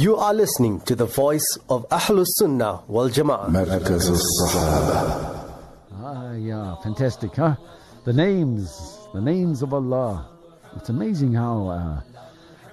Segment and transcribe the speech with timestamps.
[0.00, 3.52] You are listening to the voice of Ahlus Sunnah wal Jama'ah.
[5.92, 7.54] Ah, yeah, fantastic, huh?
[8.06, 8.72] The names,
[9.12, 10.26] the names of Allah.
[10.76, 12.00] It's amazing how uh,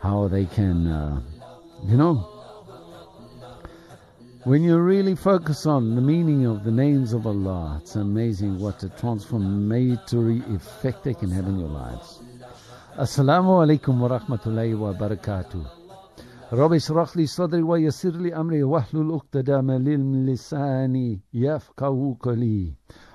[0.01, 1.19] how they can, uh,
[1.83, 2.15] you know,
[4.45, 8.81] when you really focus on the meaning of the names of Allah, it's amazing what
[8.83, 12.21] a transformatory effect they can have in your lives.
[12.95, 15.76] Assalamu alaikum wa rahmatullahi wa barakatuh.
[16.52, 22.74] رب اشرح لي صدري ويسر لي أمري واحلل عقدة من لساني يفقهوا قولي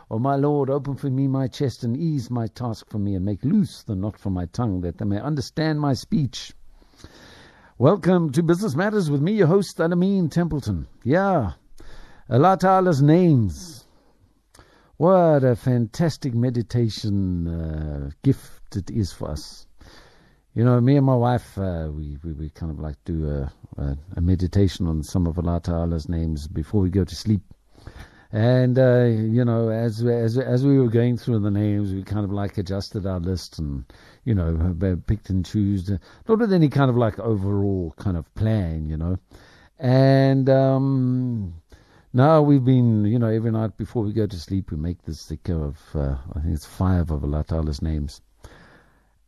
[0.09, 3.26] O my Lord, open for me my chest and ease my task for me and
[3.26, 6.53] make loose the knot from my tongue that they may understand my speech.
[7.77, 10.88] Welcome to Business Matters with me, your host, Alameen Templeton.
[11.03, 11.52] Yeah,
[12.30, 13.85] Allah Ta'ala's names.
[14.95, 19.67] What a fantastic meditation uh, gift it is for us.
[20.55, 23.52] You know, me and my wife, uh, we, we, we kind of like do a,
[23.80, 27.40] a, a meditation on some of Allah Ta'ala's names before we go to sleep.
[28.32, 32.24] And uh, you know, as as as we were going through the names, we kind
[32.24, 33.85] of like adjusted our list and
[34.24, 38.35] you know uh, picked and chose, not with any kind of like overall kind of
[38.35, 39.19] plan, you know.
[39.79, 41.54] And um,
[42.15, 45.26] now we've been, you know, every night before we go to sleep, we make this
[45.26, 48.23] zikr of uh, I think it's five of Allah Ta'ala's names.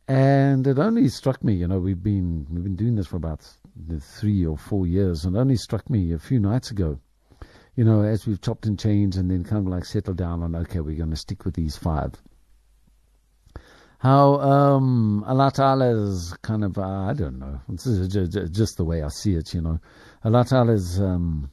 [0.07, 3.41] And it only struck me, you know, we've been we've been doing this for about
[4.19, 6.99] three or four years, and it only struck me a few nights ago
[7.75, 10.55] you know, as we've chopped and changed and then kind of like settled down on,
[10.55, 12.13] okay, we're going to stick with these five.
[13.99, 15.51] How um, Allah
[16.07, 19.79] is kind of, uh, I don't know, just the way I see it, you know.
[20.23, 21.49] Allah is, um,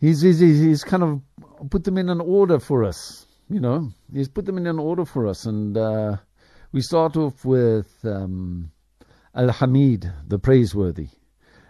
[0.00, 1.20] he's, he's, he's kind of
[1.70, 3.90] put them in an order for us, you know.
[4.12, 5.46] He's put them in an order for us.
[5.46, 6.16] And uh,
[6.74, 8.72] we start off with um,
[9.32, 11.06] Al Hamid, the praiseworthy.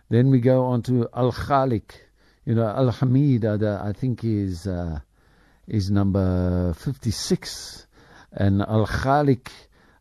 [0.08, 1.90] Then we go on to Al Khalik,
[2.46, 5.00] you know, Al Hamid, uh, I think is uh,
[5.68, 7.86] is number fifty six,
[8.32, 9.48] and Al Khalik,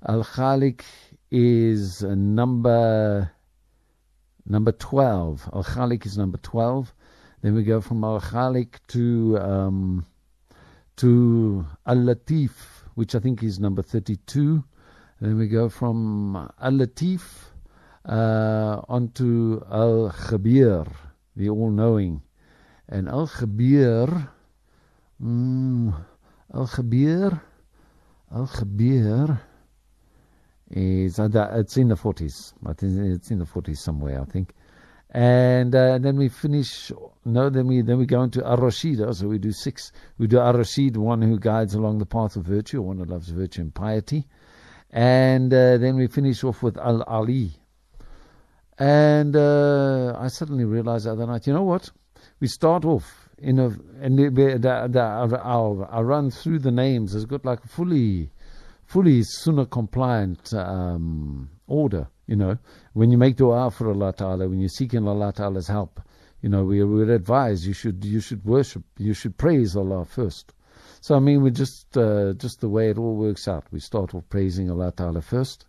[0.08, 0.84] Al Khalik
[1.30, 3.30] is number
[4.46, 5.50] number twelve.
[5.52, 6.94] Al Khalik is number twelve.
[7.42, 10.06] Then we go from Al Khalik to um,
[10.96, 12.52] to Al Latif,
[12.96, 14.64] which I think is number thirty two.
[15.24, 17.22] Then we go from Al Latif
[18.04, 20.86] uh, onto Al Khabir,
[21.38, 22.22] the all knowing.
[22.90, 24.30] And al gebeur,
[25.24, 25.94] mm,
[26.54, 27.42] al gebeur,
[28.36, 29.40] al gebeur
[30.72, 32.54] is uh, it's in the forties.
[32.66, 34.20] I think it's in the forties somewhere.
[34.20, 34.54] I think,
[35.10, 36.92] and uh, then we finish.
[37.24, 39.00] No, then we then we go into Ar Rashid.
[39.16, 39.94] So we do six.
[40.18, 43.30] We do Ar Rashid, one who guides along the path of virtue, one who loves
[43.30, 44.28] virtue and piety,
[44.94, 47.52] and uh, then we finish off with Al Ali.
[48.80, 51.92] And uh, I suddenly realized the other night, you know what?
[52.40, 53.68] we start off in a
[54.02, 58.30] and the, the, the, our, our run through the names has got like fully
[58.86, 62.58] fully sunnah compliant um, order you know
[62.94, 66.02] when you make dua for Allah Ta'ala when you're seeking Allah Ta'ala's help
[66.42, 70.54] you know we would advise you should you should worship you should praise Allah first
[71.04, 74.16] so I mean we just uh, just the way it all works out we start
[74.16, 75.66] off praising Allah Ta'ala first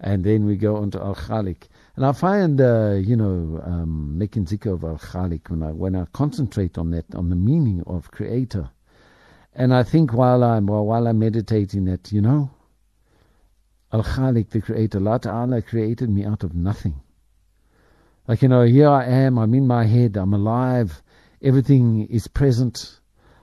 [0.00, 1.68] and then we go on to Al Khalik.
[1.94, 5.94] And I find, uh, you know, um, making zikr of Al Khalik when I when
[5.94, 8.70] I concentrate on that, on the meaning of Creator,
[9.54, 12.50] and I think while I'm while, while I'm meditating that, you know,
[13.92, 16.94] Al Khalik, the Creator, Allah Ta'ala created me out of nothing.
[18.26, 19.38] Like you know, here I am.
[19.38, 20.16] I'm in my head.
[20.16, 21.02] I'm alive.
[21.42, 22.99] Everything is present.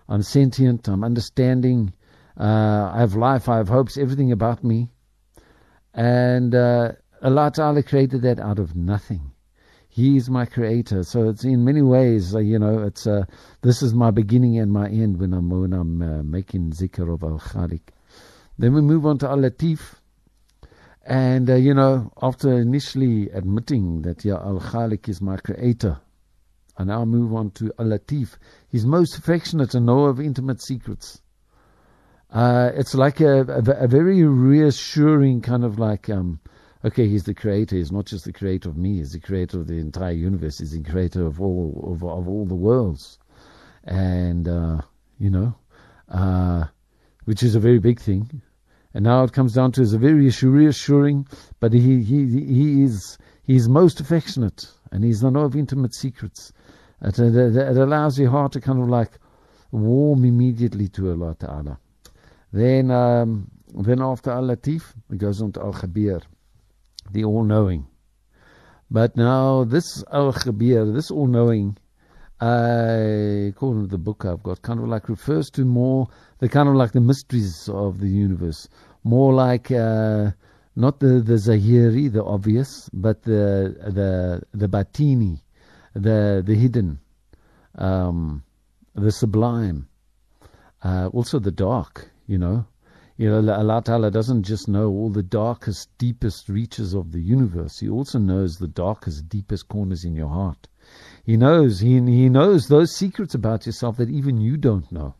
[0.09, 0.88] I'm sentient.
[0.88, 1.94] I'm understanding.
[2.40, 3.50] Uh, I have life.
[3.50, 3.97] I have hopes.
[3.97, 4.90] Everything about me.
[5.94, 9.31] And uh, Allah Ta'ala created that out of nothing.
[9.90, 11.03] He is my creator.
[11.03, 13.25] So it's in many ways, uh, you know, it's uh,
[13.63, 17.23] this is my beginning and my end when I'm when I'm uh, making zikr of
[17.23, 17.81] Al Khalik.
[18.59, 19.96] Then we move on to Al Latif.
[21.03, 25.99] And, uh, you know, after initially admitting that, yeah, Al Khalik is my creator,
[26.78, 28.38] I now move on to Al Latif.
[28.70, 31.22] He's most affectionate and know of intimate secrets
[32.32, 36.40] uh, it's like a, a, a, very reassuring kind of like, um,
[36.84, 37.78] okay, he's the creator.
[37.78, 38.97] He's not just the creator of me.
[38.97, 40.59] He's the creator of the entire universe.
[40.59, 43.18] He's the creator of all of, of all the worlds,
[43.85, 44.82] and uh,
[45.20, 45.56] you know,
[46.09, 46.66] uh,
[47.24, 48.41] which is a very big thing.
[48.94, 51.28] And now it comes down to is a very reassuring,
[51.62, 56.52] but he he he is he's most affectionate, and he's the know of intimate secrets.
[57.02, 59.20] It, it, it allows your heart to kind of like
[59.72, 61.79] warm immediately to Allah Ta'ala.
[62.52, 66.22] Then, um, then after Al Latif, it goes on to Al Khabir,
[67.11, 67.85] the all knowing.
[68.90, 71.78] But now this Al Khabir, this all knowing,
[72.40, 76.08] uh, according to the book I've got, kind of like refers to more
[76.40, 78.70] the kind of like the mysteries of the universe,
[79.03, 80.32] more like uh,
[80.76, 85.41] not the the Zahiri, the obvious, but the the the Batini,
[85.97, 86.99] the the hidden,
[87.76, 88.44] um,
[88.96, 89.88] the sublime,
[90.84, 92.09] uh, also the dark.
[92.28, 92.66] You know,
[93.17, 97.79] you know, Allah Ta'ala doesn't just know all the darkest, deepest reaches of the universe.
[97.79, 100.67] He also knows the darkest, deepest corners in your heart.
[101.23, 105.16] He knows, he, he knows those secrets about yourself that even you don't know.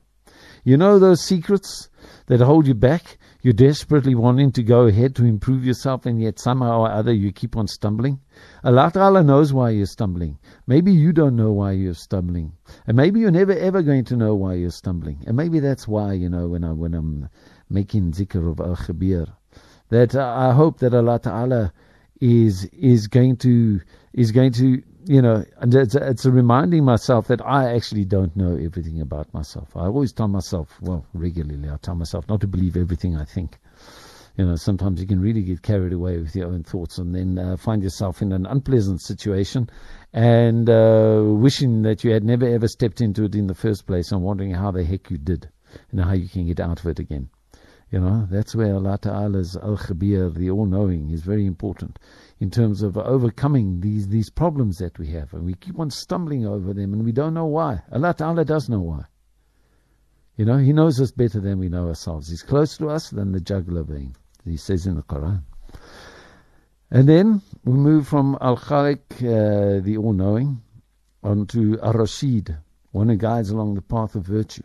[0.68, 1.88] You know those secrets
[2.26, 3.20] that hold you back?
[3.42, 7.32] You're desperately wanting to go ahead to improve yourself, and yet somehow or other you
[7.32, 8.20] keep on stumbling.
[8.66, 10.38] Allah Ta'ala knows why you're stumbling.
[10.68, 12.52] Maybe you don't know why you're stumbling.
[12.86, 15.24] And maybe you're never ever going to know why you're stumbling.
[15.26, 17.30] And maybe that's why, you know, when, I, when I'm
[17.70, 19.32] making zikr of Al Khabir,
[19.88, 21.72] that uh, I hope that Allah Ta'ala
[22.20, 23.80] is, is going to,
[24.12, 28.58] is going to you know, and it's, it's reminding myself that I actually don't know
[28.58, 29.76] everything about myself.
[29.76, 33.58] I always tell myself, well, regularly, I tell myself not to believe everything I think.
[34.36, 37.40] You know, sometimes you can really get carried away with your own thoughts and then
[37.40, 39.70] uh, find yourself in an unpleasant situation
[40.14, 44.12] and uh, wishing that you had never ever stepped into it in the first place
[44.12, 45.50] and wondering how the heck you did
[45.92, 47.30] and how you can get out of it again.
[47.90, 51.98] You know, that's where Allah Ta'ala's Al Khabir, the all knowing, is very important
[52.40, 55.34] in terms of overcoming these, these problems that we have.
[55.34, 57.82] And we keep on stumbling over them and we don't know why.
[57.92, 59.06] Allah Ta'ala does know why.
[60.36, 62.30] You know, He knows us better than we know ourselves.
[62.30, 65.42] He's closer to us than the jugular being, He says in the Quran.
[66.92, 70.62] And then we move from Al Khaliq, uh, the all knowing,
[71.24, 72.56] onto Ar Rashid,
[72.92, 74.64] one who guides along the path of virtue.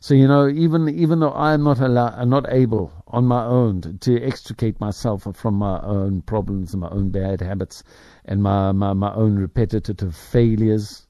[0.00, 3.98] So you know, even even though I am not allow, not able on my own
[4.00, 7.82] to, extricate myself from my own problems and my own bad habits
[8.24, 11.06] and my, my, my own repetitive failures,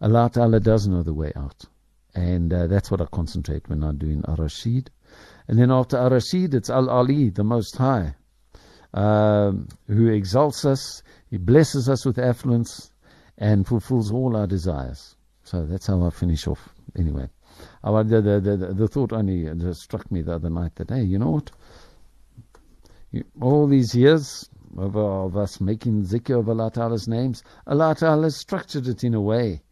[0.00, 1.64] Allah Ta'ala does know the way out.
[2.14, 4.90] And uh, that's what I concentrate when I'm doing Ar-Rashid.
[5.46, 8.14] And then after Ar-Rashid, it's Al-Ali, the Most High,
[8.94, 12.90] um, who exalts us, He blesses us with affluence,
[13.38, 15.16] and fulfills all our desires.
[15.44, 16.68] So that's how I finish off.
[16.98, 17.28] Anyway.
[17.82, 21.18] Uh, the, the, the, the thought only struck me the other night that, hey, you
[21.18, 21.50] know what?
[23.40, 28.86] All these years of, of us making zikr of Allah Ta'ala's names, Allah Ta'ala structured
[28.86, 29.62] it in a way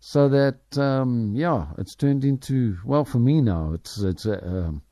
[0.00, 4.82] so that, um, yeah, it's turned into, well, for me now, it's, it's uh, um,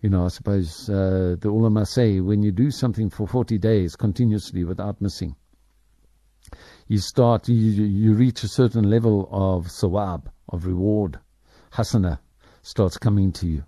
[0.00, 3.96] you know, I suppose uh, the ulama say when you do something for 40 days
[3.96, 5.36] continuously without missing,
[6.88, 11.18] you start, you, you reach a certain level of sawab, of reward
[11.72, 12.18] hasana
[12.62, 13.64] starts coming to you.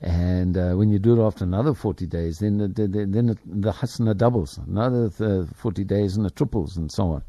[0.00, 3.72] And uh, when you do it after another 40 days, then the, the, then the,
[3.72, 4.58] hasana doubles.
[4.58, 7.24] Another 40 days and it triples and so on.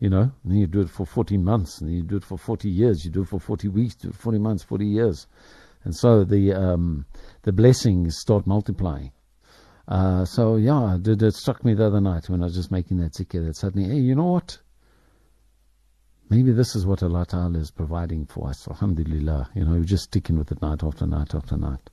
[0.00, 2.36] You know, and then you do it for 40 months, and you do it for
[2.36, 5.28] 40 years, you do it for 40 weeks, 40 months, 40 years.
[5.84, 7.06] And so the um,
[7.42, 9.12] the blessings start multiplying.
[9.86, 12.98] Uh, so yeah, it, it, struck me the other night when I was just making
[12.98, 14.58] that zikr that suddenly, hey, you know what?
[16.32, 18.66] Maybe this is what Allah Ta'ala is providing for us.
[18.66, 19.50] Alhamdulillah.
[19.54, 21.90] You know, we're just sticking with it night after night after night.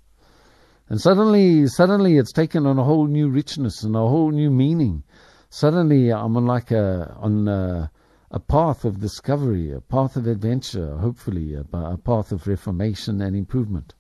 [0.88, 5.04] And suddenly, suddenly it's taken on a whole new richness and a whole new meaning.
[5.50, 7.92] Suddenly I'm on like a, on a,
[8.32, 13.36] a path of discovery, a path of adventure, hopefully, a, a path of reformation and
[13.36, 13.94] improvement.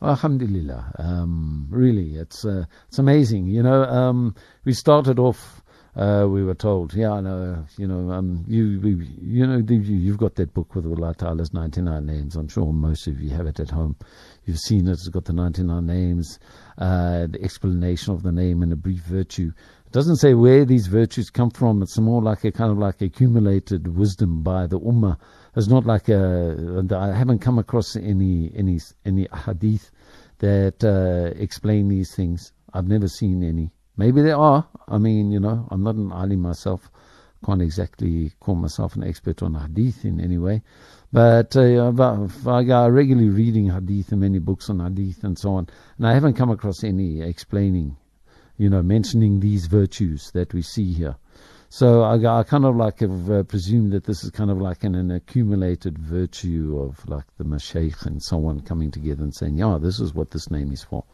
[0.00, 0.92] Alhamdulillah.
[0.98, 3.48] Um, really, it's, uh, it's amazing.
[3.48, 5.62] You know, um, we started off
[5.96, 10.18] uh, we were told, yeah, I know, you know, um, you, we, you know, you've
[10.18, 12.36] got that book with Allah Ta'ala's 99 names.
[12.36, 13.96] I'm sure most of you have it at home.
[14.44, 14.92] You've seen it.
[14.92, 16.38] It's got the 99 names,
[16.76, 19.52] uh, the explanation of the name and a brief virtue.
[19.86, 21.80] It doesn't say where these virtues come from.
[21.80, 25.16] It's more like a kind of like accumulated wisdom by the ummah.
[25.56, 29.90] It's not like a, I haven't come across any, any, any hadith
[30.40, 32.52] that, uh, explain these things.
[32.74, 33.70] I've never seen any.
[33.96, 34.66] Maybe there are.
[34.88, 36.90] I mean, you know, I'm not an alim myself.
[37.44, 40.62] Can't exactly call myself an expert on hadith in any way.
[41.12, 45.54] But, uh, but I got regularly reading hadith and many books on hadith and so
[45.54, 45.68] on.
[45.96, 47.96] And I haven't come across any explaining,
[48.56, 51.16] you know, mentioning these virtues that we see here.
[51.68, 54.84] So I, I kind of like have uh, presumed that this is kind of like
[54.84, 59.78] an, an accumulated virtue of like the mashaykh and someone coming together and saying, yeah,
[59.80, 61.04] this is what this name is for.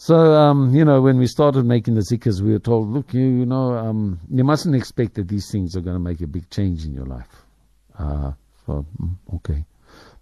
[0.00, 3.26] So, um, you know, when we started making the zikrs, we were told, look, you,
[3.40, 6.48] you know, um, you mustn't expect that these things are going to make a big
[6.50, 7.26] change in your life.
[7.98, 8.30] Uh,
[8.64, 9.64] so, mm, okay.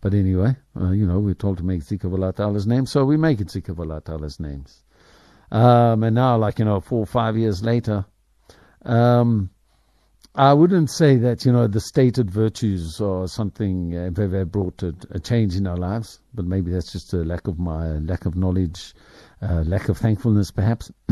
[0.01, 3.05] But anyway, uh, you know, we're told to make zikr of Allah Ta'ala's name, so
[3.05, 4.83] we make it zikr of Allah Ta'ala's names.
[5.53, 8.07] Um, and now, like, you know, four or five years later,
[8.83, 9.51] Um,
[10.39, 14.95] I wouldn't say that you know the stated virtues or something uh, have, brought a,
[15.11, 18.37] a, change in our lives, but maybe that's just a lack of my lack of
[18.37, 18.95] knowledge,
[19.41, 20.93] uh, lack of thankfulness, perhaps.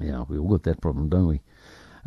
[0.00, 1.42] yeah, we all got that problem, don't we?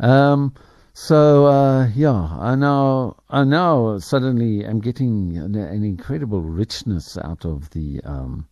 [0.00, 0.54] Um,
[0.92, 7.44] so uh, yeah, I now I now suddenly am getting an, an incredible richness out
[7.44, 8.48] of the um,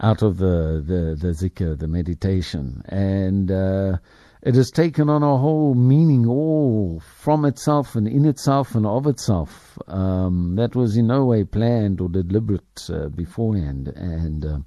[0.00, 3.98] out of the the the zikr, the meditation, and uh,
[4.42, 9.06] it has taken on a whole meaning all from itself and in itself and of
[9.06, 9.78] itself.
[9.86, 14.58] Um, that was in no way planned or deliberate uh, beforehand, and uh,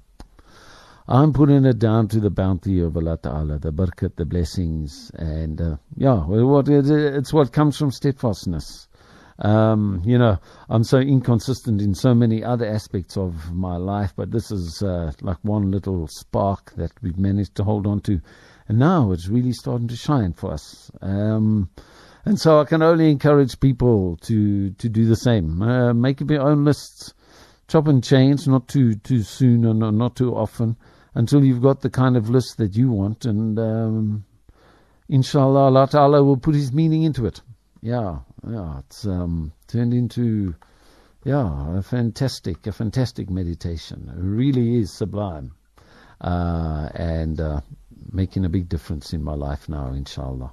[1.08, 5.60] I'm putting it down to the bounty of Allah Ta'ala, the barakat, the blessings, and
[5.60, 8.88] uh, yeah, what it's what comes from steadfastness.
[9.38, 10.38] Um, you know,
[10.70, 15.12] I'm so inconsistent in so many other aspects of my life, but this is uh,
[15.20, 18.20] like one little spark that we've managed to hold on to,
[18.68, 20.90] and now it's really starting to shine for us.
[21.00, 21.70] Um,
[22.24, 25.62] and so I can only encourage people to to do the same.
[25.62, 27.14] Uh, make up your own lists,
[27.68, 30.76] chop and change, not too too soon and not too often
[31.16, 34.24] until you've got the kind of list that you want, and um,
[35.08, 37.40] inshallah, Allah Ta'ala will put His meaning into it.
[37.80, 40.54] Yeah, yeah, it's um, turned into
[41.24, 44.12] yeah a fantastic, a fantastic meditation.
[44.14, 45.52] It really is sublime,
[46.20, 47.60] uh, and uh,
[48.12, 50.52] making a big difference in my life now, inshallah.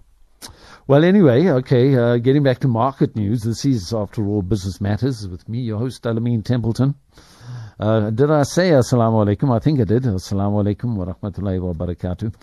[0.88, 3.44] Well, anyway, okay, uh, getting back to market news.
[3.44, 6.96] This is, after all, Business Matters with me, your host, Alameen Templeton.
[7.80, 9.56] Uh, did I say Assalamu alaikum?
[9.56, 10.04] I think I did.
[10.04, 12.34] Assalamu alaikum wa rahmatullahi wa barakatuh.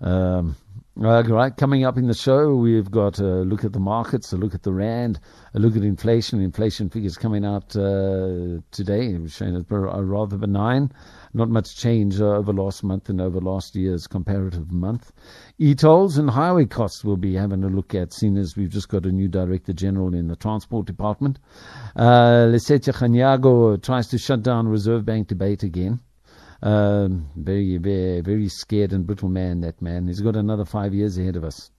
[0.00, 0.56] Um,
[1.02, 4.36] uh, right, coming up in the show, we've got a look at the markets, a
[4.36, 5.20] look at the rand,
[5.54, 6.40] a look at inflation.
[6.40, 10.90] Inflation figures coming out uh, today, showing it rather benign.
[11.34, 15.12] Not much change over last month and over last year's comparative month.
[15.58, 19.04] E-tolls and highway costs we'll be having a look at, seeing as we've just got
[19.04, 21.38] a new Director General in the Transport Department.
[21.94, 26.00] Uh, Lesetja Kganyago tries to shut down Reserve Bank debate again.
[26.62, 30.06] Um, very, very, very scared and brittle man, that man.
[30.06, 31.70] He's got another five years ahead of us.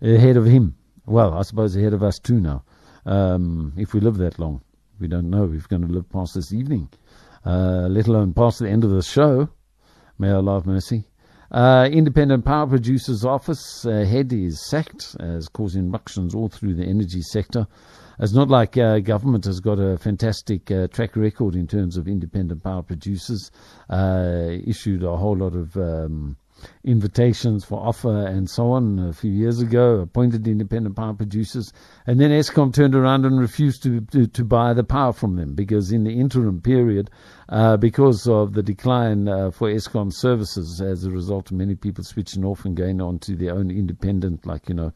[0.00, 0.76] Ahead of him.
[1.06, 2.64] Well, I suppose ahead of us too now.
[3.06, 4.62] Um, if we live that long.
[5.00, 6.90] We don't know we're going to live past this evening
[7.44, 9.48] uh, let alone past the end of the show.
[10.18, 11.06] May Allah have mercy.
[11.50, 16.84] Uh, Independent Power Producers Office uh, head is sacked, as causing ructions all through the
[16.84, 17.66] energy sector.
[18.20, 22.06] It's not like uh, government has got a fantastic uh, track record in terms of
[22.06, 23.50] independent power producers.
[23.88, 26.36] Uh, issued a whole lot of um,
[26.84, 31.72] invitations for offer and so on a few years ago, appointed independent power producers,
[32.06, 35.54] and then Eskom turned around and refused to, to, to buy the power from them
[35.54, 37.10] because in the interim period,
[37.48, 42.04] uh, because of the decline uh, for Eskom services as a result of many people
[42.04, 44.92] switching off and going on to their own independent, like, you know,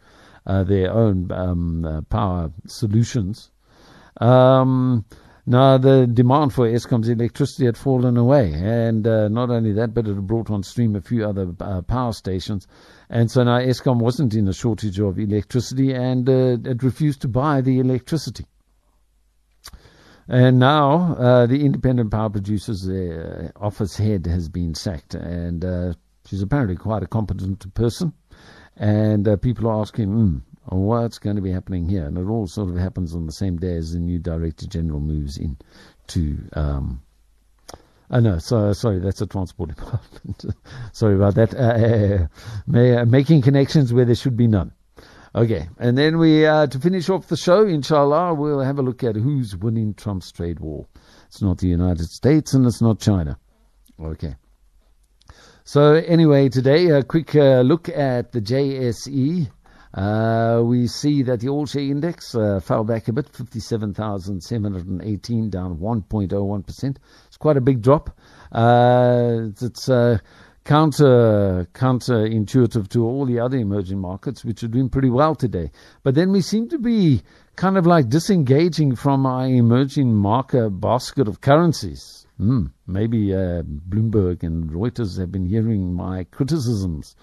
[0.47, 3.51] their own um, uh, power solutions.
[4.21, 5.05] Um,
[5.47, 10.09] now, the demand for Eskom's electricity had fallen away, and uh, not only that, but
[10.09, 12.67] it brought on stream a few other uh, power stations.
[13.11, 17.29] And so now Eskom wasn't in a shortage of electricity, and uh, it refused to
[17.29, 18.47] buy the electricity.
[20.27, 25.93] And now uh, the independent power producers uh, office head has been sacked, and uh,
[26.27, 28.15] she's apparently quite a competent person.
[28.77, 32.07] And people are asking, mm, what's going to be happening here.
[32.07, 35.01] And it all sort of happens on the same day as the new Director General
[35.01, 35.57] moves in
[36.09, 36.39] to.
[36.55, 37.03] Um,
[38.11, 40.45] Oh, no, so, sorry, that's a transport department.
[40.93, 41.55] sorry about that.
[41.55, 42.27] Uh,
[42.67, 44.73] may, uh, making connections where there should be none.
[45.35, 49.03] Okay, and then we, uh, to finish off the show, inshallah, we'll have a look
[49.03, 50.87] at who's winning Trump's trade war.
[51.27, 53.37] It's not the United States and it's not China.
[54.01, 54.37] Okay.
[55.67, 59.51] So, anyway, today, a quick uh, look at the JSE.
[59.95, 65.79] Uh, we see that the All Share Index uh, fell back a bit, 57,718, down
[65.79, 66.97] 1.01%.
[67.29, 68.11] It's quite a big drop.
[68.53, 70.19] Uh, it's uh,
[70.65, 75.71] counter counterintuitive to all the other emerging markets, which are doing pretty well today.
[76.03, 77.23] But then we seem to be
[77.57, 82.24] kind of like disengaging from our emerging market basket of currencies.
[82.39, 87.15] Hmm, maybe uh, Bloomberg and Reuters have been hearing my criticisms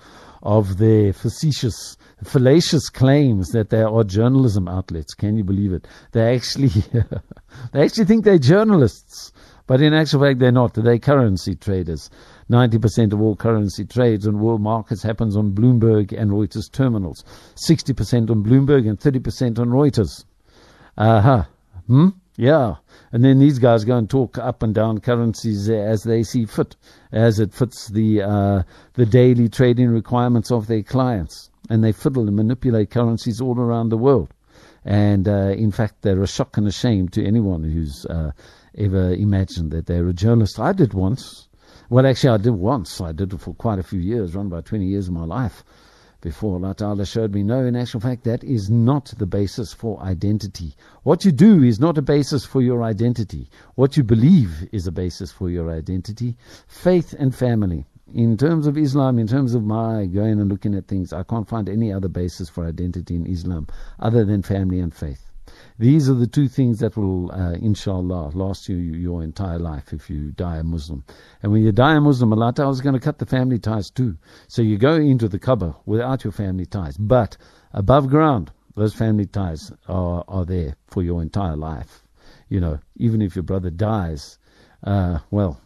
[0.42, 5.14] of their facetious, fallacious claims that they are journalism outlets.
[5.14, 5.86] Can you believe it?
[6.14, 6.70] They actually,
[7.74, 9.34] they actually think they're journalists,
[9.68, 10.76] but in actual fact they're not.
[10.76, 12.10] They're currency traders.
[12.50, 17.26] 90% of all currency trades on world markets happens on Bloomberg and Reuters terminals.
[17.70, 20.24] 60% on Bloomberg and 30% on Reuters.
[20.98, 21.44] Uh-huh.
[21.88, 22.10] Hmm?
[22.38, 22.76] Yeah.
[23.12, 26.76] And then these guys go and talk up and down currencies as they see fit,
[27.12, 31.50] as it fits the uh, the daily trading requirements of their clients.
[31.70, 34.34] and they fiddle and manipulate currencies all around the world.
[34.84, 38.32] And uh, in fact, they're a shock and a shame to anyone who's uh,
[38.78, 40.60] ever imagined that they're a journalist.
[40.60, 41.48] I did once.
[41.90, 43.00] Well, actually, I did once.
[43.00, 45.64] I did it for quite a few years, around about 20 years of my life
[46.22, 50.00] before Allah Ta'ala showed me, no, in actual fact, that is not the basis for
[50.02, 50.76] identity.
[51.04, 53.50] What you do is not a basis for your identity.
[53.76, 56.38] What you believe is a basis for your identity.
[56.68, 57.86] Faith and family.
[58.14, 61.48] In terms of Islam, in terms of my going and looking at things, I can't
[61.48, 63.68] find any other basis for identity in Islam
[64.00, 65.31] other than family and faith.
[65.82, 70.12] These are the two things that will, uh, inshallah, last you your entire life if
[70.12, 71.04] you die a Muslim.
[71.42, 73.90] And when you die a Muslim, Allah Ta'ala is going to cut the family ties
[73.90, 74.16] too.
[74.48, 76.98] So you go into the Kaaba without your family ties.
[76.98, 77.36] But
[77.74, 82.04] above ground, those family ties are, are there for your entire life.
[82.48, 84.38] You know, even if your brother dies,
[84.84, 85.60] uh, well,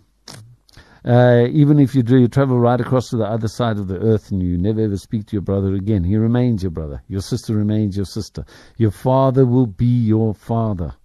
[1.05, 3.99] uh, even if you, do, you travel right across to the other side of the
[3.99, 7.01] earth and you never ever speak to your brother again, he remains your brother.
[7.07, 8.43] Your sister remains your sister.
[8.77, 10.95] Your father will be your father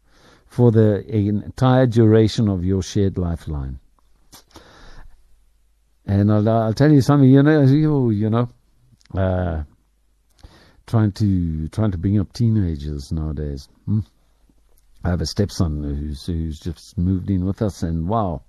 [0.46, 3.78] for the entire duration of your shared lifeline.
[6.06, 8.48] And I'll, I'll tell you something, you know, you, you know,
[9.14, 9.64] uh,
[10.86, 13.68] trying to trying to bring up teenagers nowadays.
[13.84, 14.00] Hmm?
[15.04, 18.42] I have a stepson who's who's just moved in with us, and wow,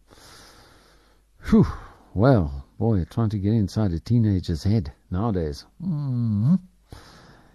[1.50, 1.66] Whew.
[2.14, 5.66] Well, boy, trying to get inside a teenager's head nowadays.
[5.82, 6.56] Mm-hmm.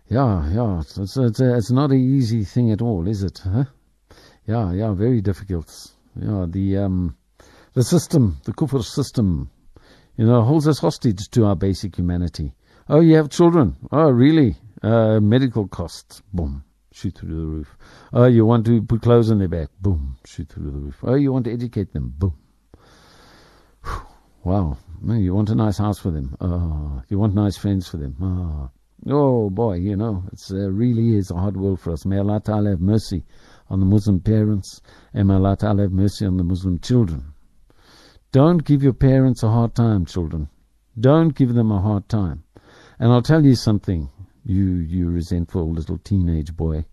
[0.08, 3.40] Yeah, yeah, it's, it's, it's, it's not an easy thing at all, is it?
[3.44, 3.64] Huh?
[4.46, 5.68] Yeah, yeah, very difficult.
[6.14, 7.16] Yeah, the um,
[7.74, 9.50] the system, the kufr system,
[10.16, 12.54] you know, holds us hostage to our basic humanity.
[12.88, 13.76] Oh, you have children.
[13.90, 14.56] Oh, really?
[14.82, 16.22] Uh, medical costs.
[16.32, 16.64] Boom.
[16.92, 17.76] Shoot through the roof.
[18.12, 19.68] Oh, you want to put clothes on their back.
[19.80, 20.16] Boom.
[20.24, 20.96] Shoot through the roof.
[21.02, 22.14] Oh, you want to educate them.
[22.16, 22.34] Boom.
[24.46, 24.78] Wow.
[25.04, 26.36] You want a nice house for them.
[26.40, 28.14] Oh, you want nice friends for them.
[28.22, 28.70] Oh,
[29.10, 32.06] oh boy, you know, it uh, really is a hard world for us.
[32.06, 33.24] May Allah Ta'ala have mercy
[33.68, 34.80] on the Muslim parents
[35.12, 37.32] and may Allah Ta'ala have mercy on the Muslim children.
[38.30, 40.48] Don't give your parents a hard time, children.
[40.96, 42.44] Don't give them a hard time.
[43.00, 44.08] And I'll tell you something,
[44.44, 46.84] you, you resentful little teenage boy.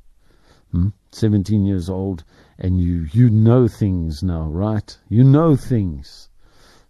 [0.71, 0.87] Hmm?
[1.11, 2.23] 17 years old,
[2.57, 4.97] and you, you know things now, right?
[5.07, 6.29] You know things.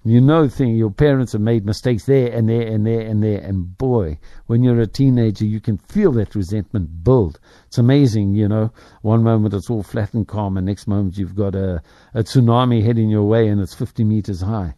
[0.06, 3.40] You know, thing your parents have made mistakes there and there and there and there,
[3.40, 7.40] and boy, when you're a teenager, you can feel that resentment build.
[7.68, 8.74] It's amazing, you know.
[9.02, 11.82] One moment it's all flat and calm, and next moment you've got a,
[12.14, 14.76] a tsunami heading your way, and it's 50 meters high.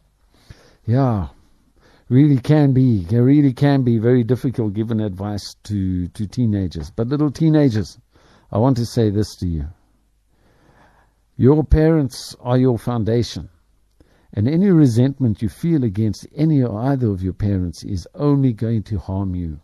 [0.85, 1.29] Yeah,
[2.07, 6.91] really can be, really can be very difficult giving advice to to teenagers.
[6.91, 7.97] But little teenagers,
[8.51, 9.65] I want to say this to you:
[11.35, 13.49] your parents are your foundation.
[14.37, 18.83] And any resentment you feel against any or either of your parents is only going
[18.83, 19.61] to harm you.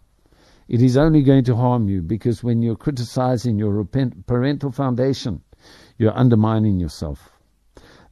[0.70, 5.42] It is only going to harm you because when you're criticizing your parental foundation,
[5.98, 7.32] you're undermining yourself.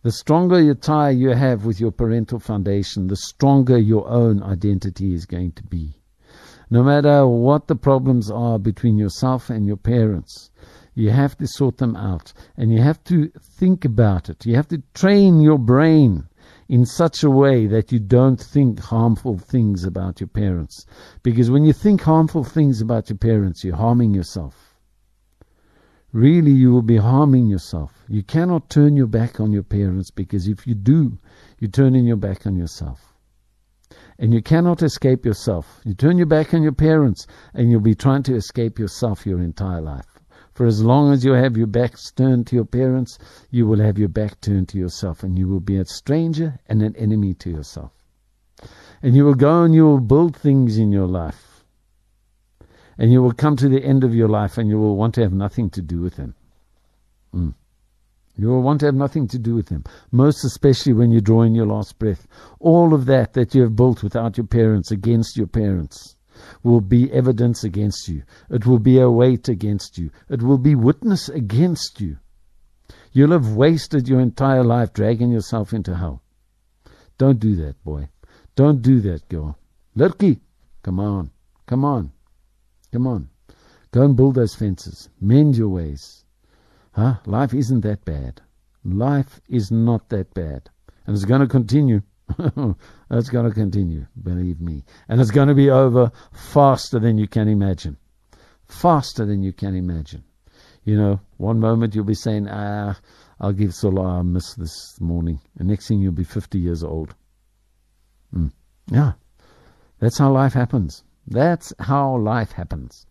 [0.01, 5.13] The stronger your tie you have with your parental foundation, the stronger your own identity
[5.13, 6.01] is going to be.
[6.69, 10.51] No matter what the problems are between yourself and your parents,
[10.93, 14.45] you have to sort them out and you have to think about it.
[14.45, 16.28] You have to train your brain
[16.69, 20.85] in such a way that you don't think harmful things about your parents.
[21.23, 24.75] Because when you think harmful things about your parents, you're harming yourself.
[26.13, 28.03] Really, you will be harming yourself.
[28.07, 31.17] You cannot turn your back on your parents because if you do,
[31.59, 33.15] you're turning your back on yourself.
[34.19, 35.81] And you cannot escape yourself.
[35.85, 39.39] You turn your back on your parents and you'll be trying to escape yourself your
[39.39, 40.18] entire life.
[40.53, 43.17] For as long as you have your back turned to your parents,
[43.49, 46.81] you will have your back turned to yourself, and you will be a stranger and
[46.81, 47.91] an enemy to yourself.
[49.01, 51.63] And you will go and you will build things in your life.
[52.97, 55.21] And you will come to the end of your life and you will want to
[55.21, 56.35] have nothing to do with them.
[57.33, 57.53] Mm.
[58.35, 61.43] You will want to have nothing to do with them, most especially when you draw
[61.43, 62.27] in your last breath.
[62.59, 66.15] All of that that you have built without your parents, against your parents
[66.63, 68.23] will be evidence against you.
[68.49, 70.11] It will be a weight against you.
[70.29, 72.17] It will be witness against you.
[73.11, 76.21] You'll have wasted your entire life dragging yourself into hell.
[77.17, 78.09] Don't do that, boy.
[78.55, 79.57] Don't do that, girl.
[79.95, 80.39] Lurky,
[80.83, 81.31] come on.
[81.65, 82.11] Come on.
[82.91, 83.29] Come on.
[83.91, 85.09] Go and build those fences.
[85.19, 86.23] Mend your ways.
[86.91, 87.15] Huh?
[87.25, 88.41] Life isn't that bad.
[88.83, 90.69] Life is not that bad.
[91.05, 92.01] And it's going to continue.
[93.11, 94.83] It's going to continue, believe me.
[95.07, 97.97] And it's going to be over faster than you can imagine.
[98.67, 100.23] Faster than you can imagine.
[100.83, 102.99] You know, one moment you'll be saying, ah,
[103.39, 105.39] I'll give Salah a miss this morning.
[105.57, 107.15] And next thing you'll be 50 years old.
[108.33, 108.51] Mm.
[108.91, 109.13] Yeah.
[109.99, 111.03] That's how life happens.
[111.27, 113.05] That's how life happens.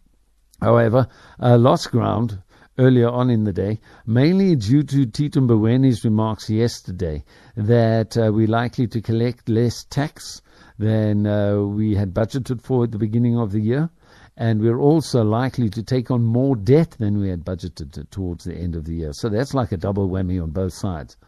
[0.60, 1.08] however,
[1.40, 2.42] uh, lost ground
[2.78, 7.24] earlier on in the day, mainly due to Tito Mboweni's remarks yesterday
[7.56, 10.42] that uh, we're likely to collect less tax
[10.80, 13.90] than uh, we had budgeted for at the beginning of the year.
[14.36, 18.54] And we're also likely to take on more debt than we had budgeted towards the
[18.54, 19.12] end of the year.
[19.12, 21.18] So that's like a double whammy on both sides.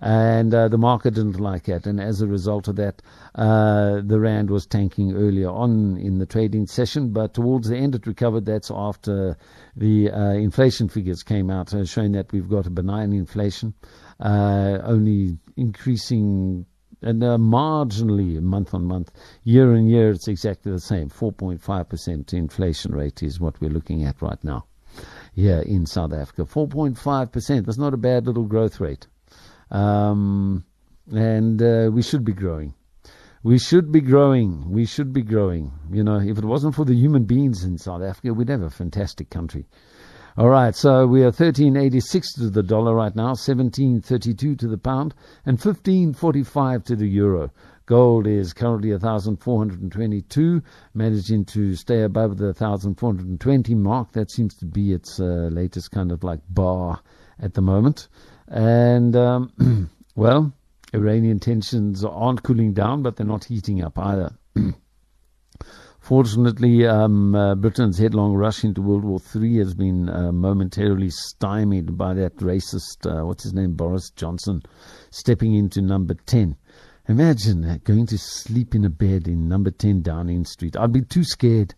[0.00, 1.86] And uh, the market didn't like that.
[1.86, 3.00] And as a result of that,
[3.36, 7.12] uh, the Rand was tanking earlier on in the trading session.
[7.12, 8.44] But towards the end, it recovered.
[8.44, 9.38] That's after
[9.76, 13.72] the uh, inflation figures came out, uh, showing that we've got a benign inflation,
[14.18, 16.66] uh, only increasing
[17.06, 19.12] and uh, marginally month on month,
[19.44, 21.08] year on year, it's exactly the same.
[21.08, 24.66] 4.5% inflation rate is what we're looking at right now
[25.32, 26.42] here in South Africa.
[26.42, 29.06] 4.5%, that's not a bad little growth rate.
[29.70, 30.64] Um,
[31.12, 32.74] and uh, we should be growing.
[33.44, 34.68] We should be growing.
[34.72, 35.70] We should be growing.
[35.92, 38.70] You know, if it wasn't for the human beings in South Africa, we'd have a
[38.70, 39.66] fantastic country.
[40.38, 45.14] All right, so we are 1386 to the dollar right now, 1732 to the pound,
[45.46, 47.50] and 1545 to the euro.
[47.86, 54.12] Gold is currently 1,422, managing to stay above the 1,420 mark.
[54.12, 57.00] That seems to be its uh, latest kind of like bar
[57.40, 58.08] at the moment.
[58.46, 60.52] And, um, well,
[60.92, 64.32] Iranian tensions aren't cooling down, but they're not heating up either.
[66.06, 71.98] Fortunately, um, uh, Britain's headlong rush into World War III has been uh, momentarily stymied
[71.98, 74.62] by that racist, uh, what's his name, Boris Johnson,
[75.10, 76.56] stepping into number 10.
[77.08, 77.82] Imagine that.
[77.82, 80.76] going to sleep in a bed in number 10 Downing Street.
[80.76, 81.74] I'd be too scared.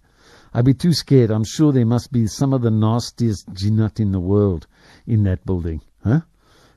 [0.53, 1.31] I'd be too scared.
[1.31, 4.67] I'm sure there must be some of the nastiest jinnat in the world
[5.07, 5.81] in that building.
[6.05, 6.21] Huh?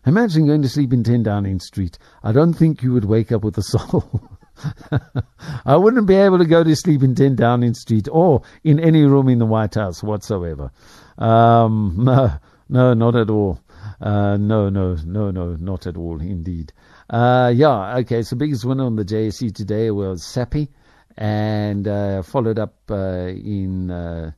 [0.06, 1.98] Imagine going to sleep in 10 Downing Street.
[2.24, 4.22] I don't think you would wake up with a soul.
[5.66, 9.04] I wouldn't be able to go to sleep in 10 Downing Street or in any
[9.04, 10.72] room in the White House whatsoever.
[11.18, 12.32] Um, no,
[12.70, 13.60] no, not at all.
[14.00, 16.74] Uh, no, no, no, no, not at all, indeed.
[17.10, 20.70] Uh, yeah, okay, so biggest winner on the JSE today was Sappi
[21.18, 24.32] and uh, followed up uh, in, uh,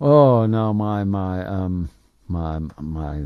[0.00, 1.90] oh, no, my, my, um,
[2.28, 3.24] my, my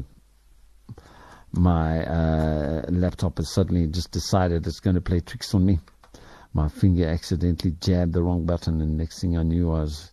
[1.53, 5.79] my uh, laptop has suddenly just decided it's going to play tricks on me.
[6.57, 10.11] My finger accidentally jabbed the wrong button, and next thing I knew, I was